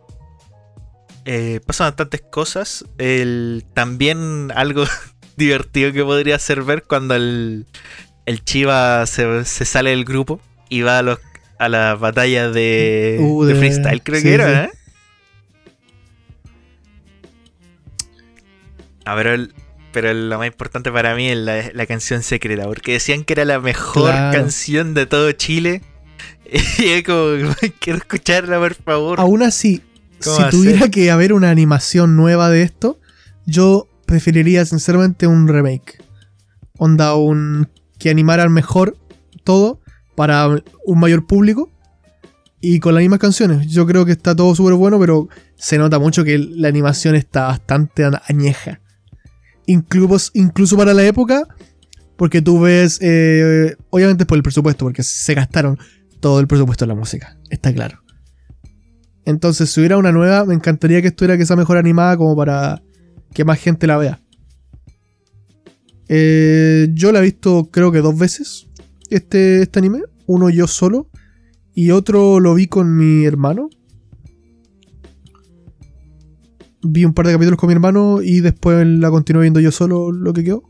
[1.27, 2.85] Eh, pasan bastantes cosas.
[2.99, 4.85] El, también algo
[5.37, 7.67] divertido que podría ser ver cuando el,
[8.25, 11.19] el Chiva se, se sale del grupo y va a, los,
[11.59, 14.71] a las batallas de, Uh, de de- freestyle, creo sí, que era, sí.
[14.71, 14.79] ¿eh?
[19.05, 19.55] Pero, el-
[19.93, 23.45] pero lo más importante para mí es la, la canción secreta, porque decían que era
[23.45, 24.37] la mejor Claro.
[24.37, 25.83] canción de todo Chile.
[26.79, 27.35] Y es como,
[27.81, 29.21] quiero escucharla, por favor.
[29.21, 29.96] Aún así, ¿Cómo
[30.31, 30.91] si tuviera ser?
[30.91, 33.01] que haber una animación nueva de esto,
[33.47, 36.03] yo preferiría sinceramente un remake.
[36.79, 37.69] Onda, un.
[37.99, 38.97] que animaran mejor
[39.45, 39.81] todo
[40.15, 40.49] para
[40.85, 41.71] un mayor público
[42.61, 43.69] y con las mismas canciones.
[43.69, 47.47] Yo creo que está todo súper bueno, pero se nota mucho que la animación está
[47.47, 48.81] bastante añeja.
[49.67, 51.47] Incluso, incluso para la época,
[52.17, 55.79] porque tú ves, eh, obviamente es por el presupuesto, porque se gastaron
[56.21, 58.03] todo el presupuesto en la música, está claro.
[59.27, 62.81] Entonces, si hubiera una nueva, me encantaría que estuviera sea mejor animada como para
[63.35, 64.23] que más gente la vea.
[66.09, 68.69] Eh, yo la he visto creo que dos veces,
[69.11, 70.03] este, este anime.
[70.27, 71.09] Uno yo solo
[71.75, 73.69] y otro lo vi con mi hermano.
[76.83, 80.13] Vi un par de capítulos con mi hermano y después la continué viendo yo solo
[80.13, 80.63] lo que quedó.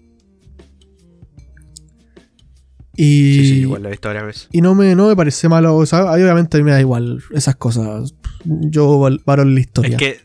[2.96, 4.48] Y, Sí, sí, igual lo he visto varias veces.
[4.52, 5.76] y no me, no me parece malo.
[5.76, 8.14] O sea, obviamente a mí me da igual esas cosas.
[8.44, 9.90] Yo valoro la historia.
[9.90, 10.20] Es que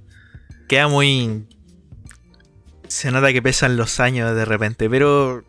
[0.67, 1.45] queda muy.
[2.87, 5.43] Se nota que pesan los años de repente, pero.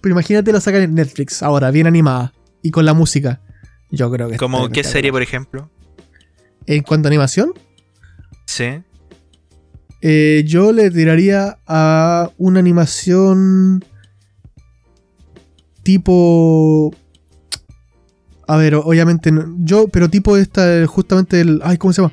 [0.00, 2.32] Pero imagínate lo sacan en Netflix ahora, bien animada
[2.62, 3.40] y con la música.
[3.90, 5.70] Yo creo que Como qué serie, por ejemplo.
[6.66, 7.52] En cuanto a animación,
[8.46, 8.82] Sí.
[10.02, 13.82] eh, yo le tiraría a una animación
[15.88, 16.94] tipo.
[18.46, 21.60] A ver, obviamente no- yo, pero tipo esta, justamente el.
[21.64, 22.12] Ay, ¿cómo se llama?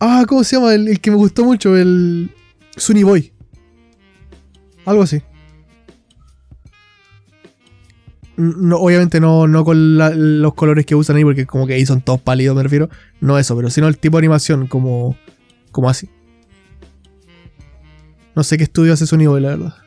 [0.00, 0.74] Ah, ¿cómo se llama?
[0.74, 2.32] El, que me gustó mucho, el.
[2.76, 3.32] Sunny Boy.
[4.84, 5.22] Algo así.
[8.36, 9.96] No, obviamente no, no con
[10.42, 12.90] los colores que usan ahí, porque como que ahí son todos pálidos, me refiero.
[13.20, 15.16] No eso, pero sino el tipo de animación, como,
[15.70, 16.08] como así.
[18.34, 19.83] No sé qué estudio hace Sunny Boy, la verdad.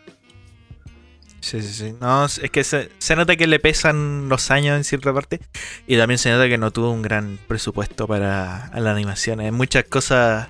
[1.47, 1.95] Sí, sí, sí.
[2.01, 5.39] No, es que se, se nota que le pesan los años en cierta parte.
[5.87, 9.39] Y también se nota que no tuvo un gran presupuesto para la animación.
[9.39, 10.49] En muchas cosas.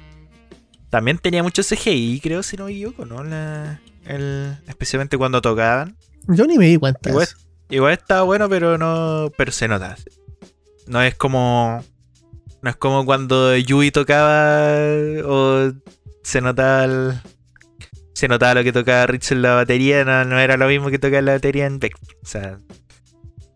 [0.89, 3.23] También tenía mucho CGI, creo, si no me equivoco, ¿no?
[3.23, 5.95] La- el- especialmente cuando tocaban.
[6.29, 7.09] Yo ni me di cuenta.
[7.11, 7.27] Igual,
[7.69, 9.29] igual estaba bueno, pero no.
[9.37, 9.97] Pero se nota.
[10.87, 11.83] No es como.
[12.63, 14.77] No es como cuando Yui tocaba.
[15.25, 15.71] O
[16.23, 17.13] se notaba el-
[18.17, 20.03] Se notaba lo que tocaba Rich en la batería.
[20.03, 21.95] No, era lo mismo que tocar la batería en Beck.
[22.23, 22.57] O sea.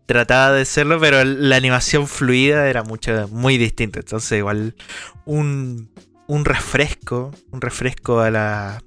[0.06, 3.98] Trataba de serlo, pero la animación fluida era mucho, muy distinta.
[3.98, 4.76] Entonces, igual.
[5.24, 5.90] Un.
[6.28, 7.32] Un refresco.
[7.50, 8.84] Un refresco a la.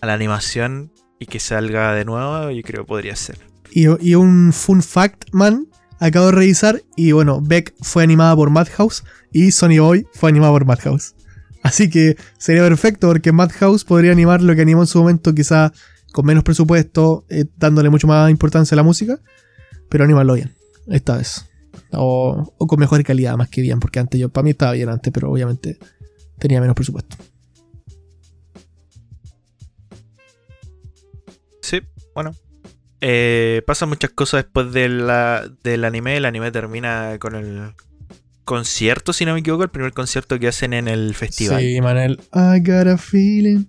[0.00, 0.94] A la animación.
[1.18, 3.36] Y que salga de nuevo, yo creo que podría ser.
[3.70, 5.66] Y, y un fun fact, man.
[6.00, 10.52] Acabo de revisar y bueno, Beck fue animada por Madhouse y Sonny Boy fue animada
[10.52, 11.14] por Madhouse.
[11.62, 15.72] Así que sería perfecto porque Madhouse podría animar lo que animó en su momento, quizá
[16.12, 19.20] con menos presupuesto, eh, dándole mucho más importancia a la música,
[19.88, 20.54] pero animarlo bien,
[20.86, 21.44] esta vez.
[21.92, 24.88] O, o con mejor calidad, más que bien, porque antes yo, para mí estaba bien
[24.88, 25.78] antes, pero obviamente
[26.38, 27.16] tenía menos presupuesto.
[31.62, 31.82] Sí,
[32.14, 32.34] bueno.
[33.00, 36.16] Eh, pasan muchas cosas después de la, del anime.
[36.16, 37.74] El anime termina con el
[38.48, 41.60] concierto, si no me equivoco, el primer concierto que hacen en el festival.
[41.60, 42.18] Sí, Manel.
[42.34, 43.66] I got a feeling.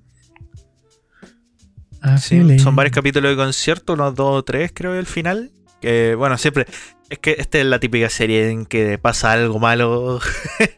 [2.01, 2.59] A Sí, feeling.
[2.59, 5.51] son varios capítulos de concierto, unos dos o tres creo el final.
[5.81, 6.65] Que bueno, siempre.
[7.09, 10.19] Es que esta es la típica serie en que pasa algo malo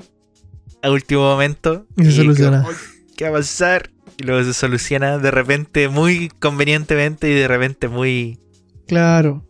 [0.81, 1.85] a último momento.
[1.95, 2.63] Y se soluciona.
[2.63, 2.75] como,
[3.15, 3.91] ¿Qué va a pasar?
[4.17, 8.39] Y luego se soluciona de repente muy convenientemente y de repente muy.
[8.87, 9.47] Claro.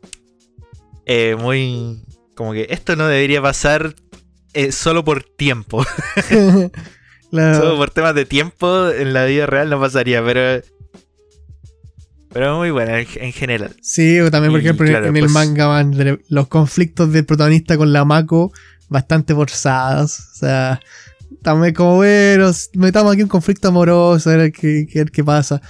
[1.05, 2.03] eh, muy.
[2.35, 3.93] Como que esto no debería pasar
[4.53, 5.85] eh, solo por tiempo.
[7.31, 10.61] La- Solo por temas de tiempo en la vida real no pasaría, pero.
[12.33, 13.75] Pero muy buena en, en general.
[13.81, 17.11] Sí, o también, por Y, ejemplo, en- claro, en el pues- manga van los conflictos
[17.11, 18.51] del protagonista con la Mako
[18.89, 20.19] bastante forzados.
[20.19, 20.79] O sea,
[21.41, 25.61] también como, bueno, metamos aquí un conflicto amoroso, a ver qué, qué- qué pasa.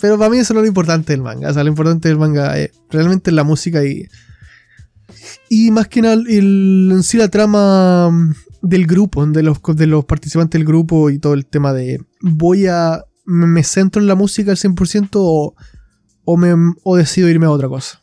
[0.00, 1.50] Pero para mí eso no es lo importante del manga.
[1.50, 4.06] O sea, lo importante del manga es realmente la música y.
[5.48, 9.86] Y más que nada, el, en sí la trama mm, del grupo, de los, de
[9.86, 12.02] los participantes del grupo y todo el tema de.
[12.20, 13.04] Voy a.
[13.24, 15.54] ¿Me centro en la música al 100% o,
[16.24, 16.52] o, me,
[16.82, 18.00] o decido irme a otra cosa?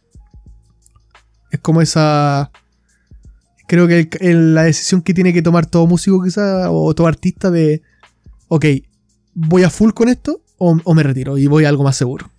[1.51, 2.51] Es como esa.
[3.67, 7.51] Creo que el- la decisión que tiene que tomar todo músico, quizá, o todo artista,
[7.51, 7.81] de.
[8.47, 8.65] Ok,
[9.33, 12.31] ¿voy a full con esto o, o me retiro y voy a algo más seguro?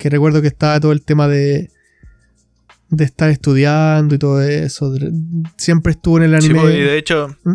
[0.00, 1.70] Que recuerdo que estaba todo el tema de.
[2.88, 4.92] de estar estudiando y todo eso.
[5.56, 6.60] siempre estuvo en el Sí, anime.
[6.62, 7.52] pues, y de hecho, ¿Mm?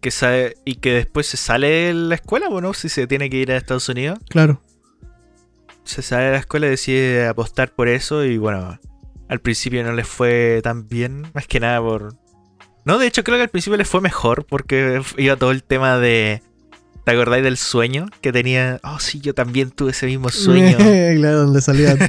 [0.00, 2.72] que sabe, y que después se sale de la escuela, ¿o no?
[2.74, 4.62] Si se tiene que ir a Estados Unidos, Claro.
[5.84, 8.24] se sale de la escuela y decide apostar por eso.
[8.24, 8.78] Y bueno,
[9.28, 12.14] al principio no les fue tan bien, más que nada por.
[12.84, 15.98] No, de hecho, creo que al principio les fue mejor porque iba todo el tema
[15.98, 16.42] de.
[17.06, 18.80] ¿Te acordáis del sueño que tenía?
[18.82, 20.76] Oh, sí, yo también tuve ese mismo sueño.
[20.76, 21.96] claro, donde salían.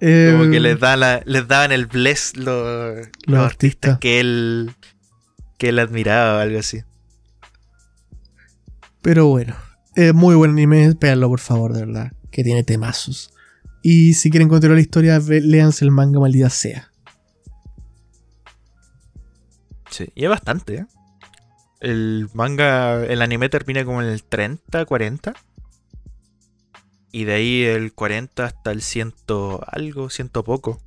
[0.00, 3.98] Como Eh, que les, da la- les daban el bless los, los los artistas artistas.
[4.00, 4.72] que él,
[5.56, 6.82] que él admiraba o algo así.
[9.02, 9.56] Pero bueno,
[9.96, 13.32] es muy buen anime, véanlo por favor, de verdad, que tiene temazos.
[13.82, 16.92] Y si quieren continuar la historia, léanse el manga maldita sea.
[19.90, 20.86] Sí, y es bastante, ¿eh?
[21.80, 25.34] El manga, el anime termina como en el 30, 40.
[27.12, 30.80] Y de ahí el 40 hasta el ciento algo, ciento poco.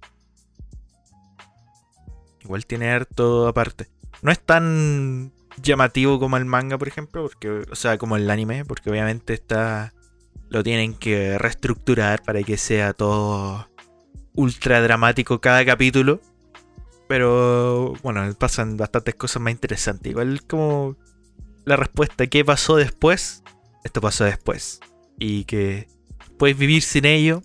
[2.43, 3.87] Igual tiene harto aparte.
[4.21, 5.31] No es tan
[5.61, 9.93] llamativo como el manga, por ejemplo, porque, o sea, como el anime, porque obviamente está
[10.51, 13.69] lo tienen que reestructurar para que sea todo
[14.33, 16.19] ultra dramático cada capítulo.
[17.11, 20.09] Pero bueno, pasan bastantes cosas más interesantes.
[20.09, 20.95] Igual como
[21.65, 23.43] la respuesta, ¿qué pasó después?
[23.83, 24.79] Esto pasó después.
[25.19, 25.89] Y que
[26.39, 27.43] puedes vivir sin ello.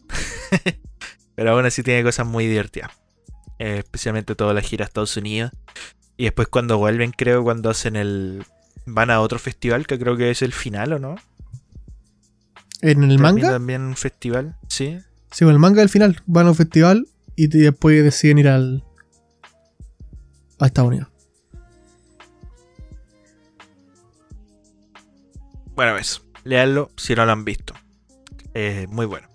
[1.34, 2.92] pero aún así tiene cosas muy divertidas.
[3.58, 5.50] Eh, especialmente toda la gira a Estados Unidos.
[6.16, 8.44] Y después cuando vuelven, creo, cuando hacen el...
[8.86, 11.16] Van a otro festival, que creo que es el final, ¿o no?
[12.82, 13.50] ¿En el manga?
[13.50, 15.00] También un festival, sí.
[15.32, 16.22] Sí, con el manga al final.
[16.26, 18.85] Van a un festival y después deciden ir al,
[20.58, 21.08] a Estados Unidos.
[25.74, 26.22] Bueno, eso.
[26.44, 27.74] Leanlo si no lo han visto.
[28.54, 29.28] Es muy bueno.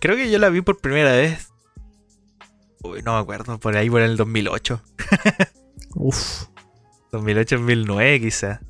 [0.00, 1.48] Creo que yo la vi por primera vez.
[2.82, 3.58] Uy, no me acuerdo.
[3.58, 4.82] Por ahí por el 2008.
[5.94, 6.46] Uf.
[7.12, 8.60] 2008-2009 quizá.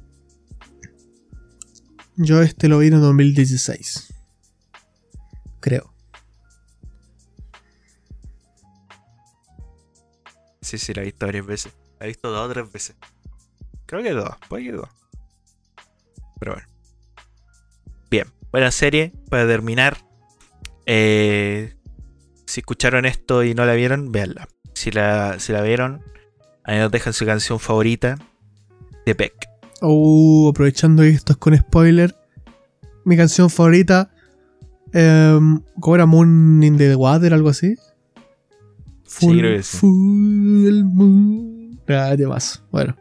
[2.17, 4.15] Yo este lo vi en 2016.
[5.61, 5.95] Creo.
[10.69, 11.73] Sí, sí, la he visto varias veces.
[11.99, 12.95] La he visto dos o tres veces.
[13.87, 14.89] Creo que dos, puede que dos.
[16.39, 16.69] Pero bueno.
[18.11, 19.15] Bien, buena serie.
[19.31, 19.97] Para terminar,
[20.85, 21.75] eh,
[22.45, 24.47] si escucharon esto y no la vieron, véanla.
[24.75, 26.03] Si la, si la vieron,
[26.65, 28.19] ahí nos dejan su canción favorita
[29.07, 29.49] de Beck.
[29.81, 32.15] Oh, aprovechando que esto es con spoiler.
[33.07, 34.11] Mi canción favorita.
[34.93, 37.33] Um, ¿Cómo era Moon in the Water?
[37.33, 37.75] Algo así.
[39.09, 41.81] Full, moon.
[41.89, 42.63] Ah, de más.
[42.71, 42.95] Bueno.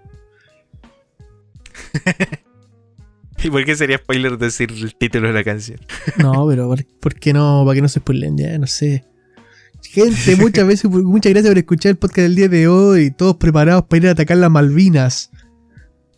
[3.43, 5.79] ¿Y por qué sería spoiler decir el título de la canción?
[6.17, 7.63] no, pero ¿por, qué no?
[7.65, 8.37] ¿Para que no se spoilen?
[8.37, 9.05] Ya, no sé.
[9.83, 13.11] Gente, muchas veces, muchas gracias por escuchar el podcast del día de hoy.
[13.11, 15.29] Todos preparados para ir a atacar las Malvinas.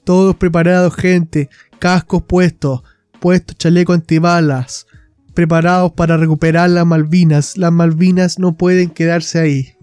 [0.06, 1.50] Todos preparados, gente.
[1.80, 2.84] Cascos puestos.
[3.20, 4.86] Puestos chaleco antibalas.
[5.34, 7.58] Preparados para recuperar las Malvinas.
[7.58, 9.79] Las Malvinas no pueden quedarse ahí.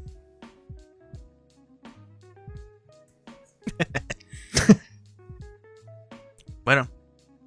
[6.64, 6.88] Bueno,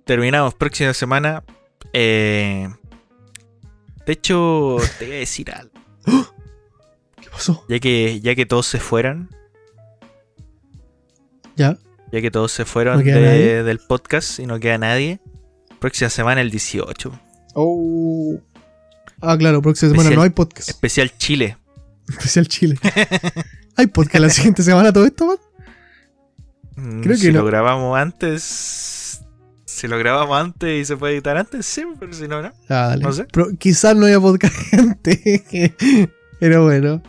[0.06, 1.44] terminamos próxima semana.
[1.94, 2.70] Eh,
[4.06, 5.74] de hecho, te voy a decir algo.
[7.22, 7.66] ¿Qué pasó?
[7.70, 9.30] Ya que, ya que todos se fueran.
[11.56, 11.78] Ya.
[12.12, 15.20] Ya que todos se fueron del podcast y no queda nadie.
[15.80, 17.12] Próxima semana el 18.
[17.54, 18.40] Oh.
[19.22, 20.70] Ah, claro, próxima semana no hay podcast.
[20.70, 21.58] Especial Chile.
[22.10, 22.80] Especial Chile.
[23.76, 25.38] ¿Hay podcast la siguiente semana todo esto, man?
[26.80, 29.22] Mm, Creo que si lo grabamos antes.
[29.66, 32.52] Si lo grabamos antes y se puede editar antes, sí, pero si no, no.
[32.68, 33.04] Ah, dale.
[33.04, 33.26] No sé.
[33.32, 35.20] Pero quizás no haya podcast antes.
[36.40, 37.02] pero bueno,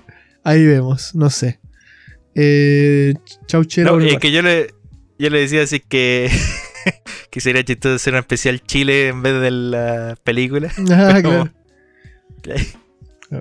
[0.45, 1.59] ahí vemos, no sé.
[2.35, 3.15] Eh,
[3.47, 3.99] chau, chero.
[3.99, 4.73] No, es que yo le,
[5.19, 6.31] yo le decía así que.
[7.31, 10.71] que sería chistoso hacer un especial Chile en vez de la película.
[10.91, 11.51] Ah, claro.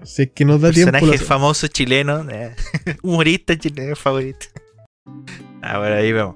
[0.05, 1.25] si es que nos da Personaje tiempo.
[1.25, 2.55] famoso chileno, eh,
[3.01, 4.47] humorista chileno favorito.
[5.61, 6.35] Ahora ahí vemos.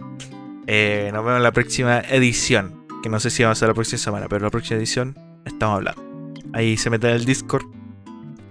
[0.67, 2.85] Eh, nos vemos en la próxima edición.
[3.01, 5.77] Que no sé si vamos a hacer la próxima semana, pero la próxima edición estamos
[5.77, 6.01] hablando.
[6.53, 7.65] Ahí se meten en el Discord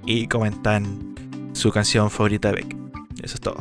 [0.04, 1.14] y comentan
[1.52, 2.76] su canción favorita de Beck.
[3.22, 3.56] Eso es todo.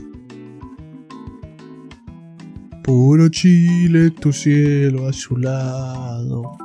[2.84, 6.58] Puro Chile, tu cielo azulado.